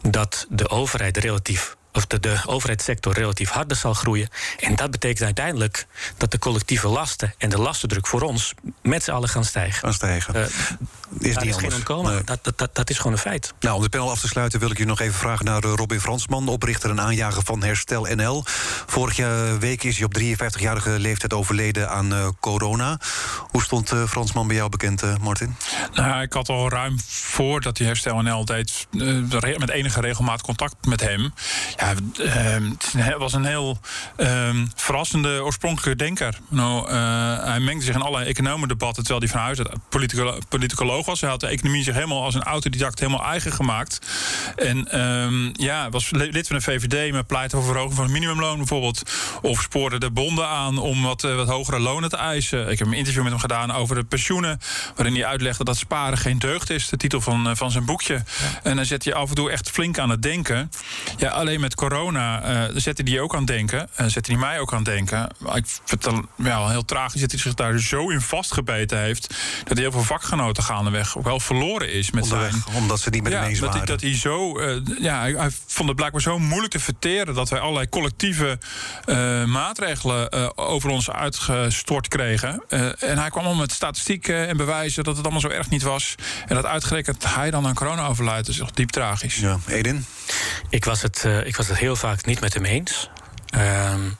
dat 0.00 0.46
de 0.48 0.68
overheid 0.68 1.16
relatief 1.16 1.76
of 1.94 2.06
de, 2.06 2.20
de 2.20 2.40
overheidssector 2.46 3.12
relatief 3.12 3.50
harder 3.50 3.76
zal 3.76 3.94
groeien. 3.94 4.28
En 4.58 4.74
dat 4.74 4.90
betekent 4.90 5.22
uiteindelijk 5.22 5.86
dat 6.16 6.30
de 6.30 6.38
collectieve 6.38 6.88
lasten 6.88 7.34
en 7.38 7.48
de 7.50 7.58
lastendruk 7.58 8.06
voor 8.06 8.20
ons 8.20 8.54
met 8.82 9.02
z'n 9.02 9.10
allen 9.10 9.28
gaan 9.28 9.44
stijgen. 9.44 9.80
Gaan 9.80 9.92
stijgen. 9.92 10.34
Uh, 10.36 10.46
is 11.18 11.56
geen 11.56 11.74
ontkomen. 11.74 12.12
Nee. 12.12 12.24
Dat, 12.24 12.44
dat, 12.44 12.58
dat, 12.58 12.74
dat, 12.74 12.90
is 12.90 12.96
gewoon 12.96 13.12
een 13.12 13.18
feit. 13.18 13.54
Nou, 13.60 13.76
om 13.76 13.82
de 13.82 13.88
panel 13.88 14.10
af 14.10 14.20
te 14.20 14.28
sluiten 14.28 14.60
wil 14.60 14.70
ik 14.70 14.78
je 14.78 14.84
nog 14.84 15.00
even 15.00 15.14
vragen 15.14 15.44
naar 15.44 15.62
Robin 15.62 16.00
Fransman, 16.00 16.48
oprichter 16.48 16.90
en 16.90 17.00
aanjager 17.00 17.42
van 17.44 17.62
Herstel 17.62 18.06
NL. 18.14 18.44
Vorige 18.86 19.56
week 19.60 19.82
is 19.82 19.96
hij 19.96 20.04
op 20.04 20.18
53-jarige 20.18 20.98
leeftijd 20.98 21.32
overleden 21.32 21.90
aan 21.90 22.12
uh, 22.12 22.28
corona. 22.40 22.98
Hoe 23.38 23.62
stond 23.62 23.92
uh, 23.92 24.04
Fransman 24.06 24.46
bij 24.46 24.56
jou 24.56 24.68
bekend, 24.68 25.02
uh, 25.02 25.16
Martin? 25.20 25.56
Nou, 25.92 26.22
ik 26.22 26.32
had 26.32 26.48
al 26.48 26.68
ruim 26.68 26.98
voordat 27.06 27.78
hij 27.78 27.86
Herstel 27.86 28.20
NL 28.20 28.44
deed, 28.44 28.86
met 29.58 29.70
enige 29.70 30.00
regelmaat 30.00 30.42
contact 30.42 30.86
met 30.86 31.00
hem. 31.00 31.34
Ja, 31.76 31.83
het 32.96 33.18
was 33.18 33.32
een 33.32 33.44
heel 33.44 33.78
um, 34.16 34.70
verrassende 34.74 35.44
oorspronkelijke 35.44 36.04
denker. 36.04 36.38
Nou, 36.48 36.90
hij 37.44 37.60
mengde 37.60 37.84
zich 37.84 37.94
in 37.94 38.00
allerlei 38.00 38.28
economendebatten, 38.28 39.04
terwijl 39.04 39.24
hij 39.24 39.32
van 39.32 39.40
huis 39.40 39.58
uit 39.58 40.48
politicoloog 40.48 41.06
was. 41.06 41.20
Hij 41.20 41.30
had 41.30 41.40
de 41.40 41.46
economie 41.46 41.82
zich 41.82 41.94
helemaal 41.94 42.22
als 42.22 42.34
een 42.34 42.42
autodidact 42.42 42.98
helemaal 42.98 43.24
eigen 43.24 43.52
gemaakt. 43.52 43.98
En 44.56 45.00
um, 45.00 45.52
ja, 45.52 45.88
was 45.88 46.10
lid 46.10 46.46
van 46.46 46.56
de 46.56 46.62
VVD, 46.62 47.12
maar 47.12 47.24
pleitte 47.24 47.56
voor 47.56 47.64
verhoging 47.64 47.94
van 47.94 48.04
het 48.04 48.12
minimumloon 48.12 48.56
bijvoorbeeld. 48.56 49.02
Of 49.42 49.62
spoorde 49.62 49.98
de 49.98 50.10
bonden 50.10 50.48
aan 50.48 50.78
om 50.78 51.02
wat, 51.02 51.24
uh, 51.24 51.34
wat 51.34 51.48
hogere 51.48 51.78
lonen 51.78 52.10
te 52.10 52.16
eisen. 52.16 52.70
Ik 52.70 52.78
heb 52.78 52.88
een 52.88 52.94
interview 52.94 53.22
met 53.22 53.32
hem 53.32 53.40
gedaan 53.40 53.72
over 53.72 53.94
de 53.94 54.04
pensioenen, 54.04 54.60
waarin 54.96 55.14
hij 55.14 55.26
uitlegde 55.26 55.64
dat 55.64 55.76
sparen 55.76 56.18
geen 56.18 56.38
deugd 56.38 56.70
is. 56.70 56.88
De 56.88 56.96
titel 56.96 57.20
van, 57.20 57.48
uh, 57.48 57.54
van 57.54 57.70
zijn 57.70 57.84
boekje. 57.84 58.14
Ja. 58.14 58.22
En 58.62 58.76
dan 58.76 58.84
zet 58.84 59.04
je 59.04 59.14
af 59.14 59.28
en 59.28 59.34
toe 59.34 59.50
echt 59.50 59.70
flink 59.70 59.98
aan 59.98 60.10
het 60.10 60.22
denken. 60.22 60.70
Ja, 61.16 61.30
alleen 61.30 61.60
met 61.60 61.73
met 61.74 61.90
corona 61.90 62.68
uh, 62.68 62.76
zette 62.76 63.02
die 63.02 63.20
ook 63.20 63.32
aan 63.32 63.38
het 63.38 63.46
denken. 63.46 63.88
Uh, 64.00 64.06
zette 64.06 64.28
die 64.28 64.38
mij 64.38 64.60
ook 64.60 64.72
aan 64.72 64.78
het 64.78 64.86
denken. 64.86 65.28
Ik 65.54 65.66
vind 65.84 66.04
het 66.04 66.14
ja, 66.36 66.68
heel 66.68 66.84
tragisch 66.84 67.20
dat 67.20 67.30
hij 67.30 67.40
zich 67.40 67.54
daar 67.54 67.78
zo 67.78 68.08
in 68.08 68.20
vastgebeten 68.20 68.98
heeft... 68.98 69.28
dat 69.64 69.72
hij 69.72 69.82
heel 69.82 69.92
veel 69.92 70.02
vakgenoten 70.02 70.62
gaandeweg 70.62 71.14
wel 71.14 71.40
verloren 71.40 71.92
is 71.92 72.10
met 72.10 72.22
Onderweg, 72.22 72.50
zijn... 72.50 72.76
Omdat 72.76 73.00
ze 73.00 73.10
niet 73.10 73.22
met 73.22 73.32
ja, 73.32 73.38
hem 73.38 73.48
eens 73.48 73.58
dat 73.58 73.68
waren. 73.68 73.86
Hij, 73.86 73.96
dat 73.96 74.00
hij 74.00 74.16
zo... 74.16 74.60
Uh, 74.60 74.80
ja, 75.00 75.18
hij, 75.18 75.32
hij, 75.32 75.50
vond 75.66 75.88
het 75.88 75.96
blijkbaar 75.96 76.20
zo 76.20 76.38
moeilijk 76.38 76.72
te 76.72 76.80
verteren... 76.80 77.34
dat 77.34 77.48
wij 77.48 77.60
allerlei 77.60 77.88
collectieve 77.88 78.58
maatregelen 79.46 80.56
over 80.56 80.90
ons 80.90 81.10
uitgestort 81.10 82.08
kregen. 82.08 82.62
en 82.98 83.18
hij 83.18 83.30
kwam 83.30 83.44
al 83.44 83.54
met 83.54 83.72
statistieken 83.72 84.48
en 84.48 84.56
bewijzen 84.56 85.04
dat 85.04 85.16
het 85.16 85.24
allemaal 85.24 85.42
zo 85.42 85.48
erg 85.48 85.70
niet 85.70 85.82
was. 85.82 86.14
En 86.46 86.54
dat 86.54 86.66
uitgerekend 86.66 87.34
hij 87.34 87.50
dan 87.50 87.66
aan 87.66 87.74
corona 87.74 88.06
overlijdt, 88.06 88.48
is 88.48 88.60
echt 88.60 88.76
diep 88.76 88.90
tragisch. 88.90 89.36
Ja, 89.36 89.58
Edin? 89.66 90.06
Ik 90.70 90.84
was 90.84 91.02
het, 91.02 91.22
uh, 91.26 91.46
ik 91.46 91.56
was 91.56 91.63
het 91.68 91.78
heel 91.78 91.96
vaak 91.96 92.24
niet 92.24 92.40
met 92.40 92.54
hem 92.54 92.64
eens. 92.64 93.10
Um, 93.54 94.16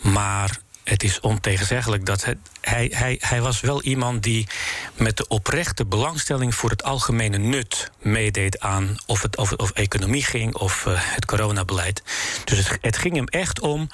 maar 0.00 0.58
het 0.84 1.02
is 1.02 1.20
ontegenzeggelijk 1.20 2.06
dat 2.06 2.24
hij, 2.60 2.90
hij, 2.92 3.16
hij 3.20 3.40
was 3.40 3.60
wel 3.60 3.82
iemand 3.82 4.22
die 4.22 4.46
met 4.94 5.16
de 5.16 5.28
oprechte 5.28 5.86
belangstelling 5.86 6.54
voor 6.54 6.70
het 6.70 6.82
algemene 6.82 7.38
nut 7.38 7.90
meedeed 7.98 8.60
aan 8.60 8.96
of 9.06 9.22
het 9.22 9.36
of, 9.36 9.52
of 9.52 9.70
economie 9.70 10.24
ging 10.24 10.54
of 10.54 10.84
uh, 10.86 10.94
het 10.96 11.24
coronabeleid. 11.24 12.02
Dus 12.44 12.58
het, 12.58 12.78
het 12.80 12.96
ging 12.98 13.14
hem 13.14 13.26
echt 13.26 13.60
om 13.60 13.90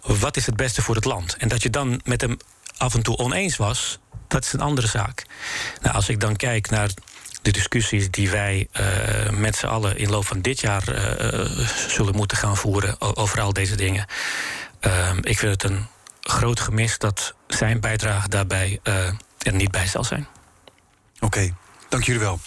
wat 0.00 0.36
is 0.36 0.46
het 0.46 0.56
beste 0.56 0.82
voor 0.82 0.94
het 0.94 1.04
land. 1.04 1.36
En 1.36 1.48
dat 1.48 1.62
je 1.62 1.70
dan 1.70 2.00
met 2.04 2.20
hem 2.20 2.36
af 2.76 2.94
en 2.94 3.02
toe 3.02 3.16
oneens 3.16 3.56
was, 3.56 3.98
dat 4.28 4.44
is 4.44 4.52
een 4.52 4.60
andere 4.60 4.86
zaak. 4.86 5.24
Nou, 5.80 5.94
als 5.94 6.08
ik 6.08 6.20
dan 6.20 6.36
kijk 6.36 6.70
naar 6.70 6.90
de 7.42 7.50
discussies 7.50 8.10
die 8.10 8.30
wij 8.30 8.68
uh, 8.80 9.30
met 9.30 9.56
z'n 9.56 9.66
allen 9.66 9.96
in 9.96 10.10
loop 10.10 10.26
van 10.26 10.40
dit 10.40 10.60
jaar 10.60 10.88
uh, 10.88 11.68
zullen 11.88 12.16
moeten 12.16 12.36
gaan 12.36 12.56
voeren 12.56 13.16
over 13.16 13.40
al 13.40 13.52
deze 13.52 13.76
dingen. 13.76 14.06
Uh, 14.80 15.10
ik 15.20 15.38
vind 15.38 15.62
het 15.62 15.70
een 15.70 15.86
groot 16.20 16.60
gemis 16.60 16.98
dat 16.98 17.34
zijn 17.46 17.80
bijdrage 17.80 18.28
daarbij 18.28 18.80
er 19.38 19.52
niet 19.52 19.70
bij 19.70 19.86
zal 19.86 20.04
zijn. 20.04 20.26
Oké, 21.20 21.54
dank 21.88 22.04
jullie 22.04 22.20
wel. 22.20 22.40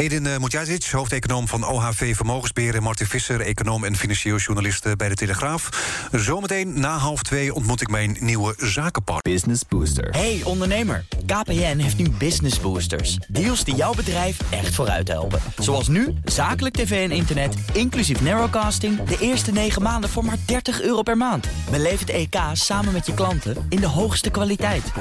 Edin 0.00 0.24
uh, 0.24 0.38
Mujahid, 0.38 0.90
hoofdeconoom 0.90 1.48
van 1.48 1.64
OHV 1.64 2.16
Vermogensbeheer... 2.16 2.74
en 2.74 2.82
Martin 2.82 3.06
Visser, 3.06 3.40
econoom 3.40 3.84
en 3.84 3.96
financieel 3.96 4.36
journalist 4.36 4.96
bij 4.96 5.08
de 5.08 5.14
Telegraaf. 5.14 5.68
Zometeen 6.12 6.80
na 6.80 6.96
half 6.96 7.22
twee 7.22 7.54
ontmoet 7.54 7.80
ik 7.80 7.90
mijn 7.90 8.16
nieuwe 8.20 8.54
zakenpartner. 8.56 9.34
Business 9.34 9.62
Booster. 9.68 10.08
Hey 10.10 10.40
ondernemer, 10.44 11.04
KPN 11.26 11.78
heeft 11.78 11.96
nu 11.96 12.10
Business 12.10 12.60
Boosters. 12.60 13.18
Deals 13.28 13.64
die 13.64 13.74
jouw 13.74 13.94
bedrijf 13.94 14.38
echt 14.50 14.74
vooruit 14.74 15.08
helpen. 15.08 15.40
Zoals 15.58 15.88
nu, 15.88 16.14
zakelijk 16.24 16.74
tv 16.74 17.10
en 17.10 17.16
internet, 17.16 17.54
inclusief 17.72 18.20
narrowcasting... 18.20 19.02
de 19.02 19.16
eerste 19.20 19.52
negen 19.52 19.82
maanden 19.82 20.10
voor 20.10 20.24
maar 20.24 20.38
30 20.46 20.82
euro 20.82 21.02
per 21.02 21.16
maand. 21.16 21.46
Beleef 21.70 22.00
het 22.00 22.10
EK 22.10 22.36
samen 22.52 22.92
met 22.92 23.06
je 23.06 23.14
klanten 23.14 23.66
in 23.68 23.80
de 23.80 23.88
hoogste 23.88 24.30
kwaliteit. 24.30 24.92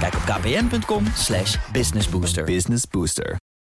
Kijk 0.00 0.14
op 0.14 0.22
kpn.com 0.24 1.04
businessbooster. 1.72 2.44
Business 2.44 2.84
Booster. 2.90 3.36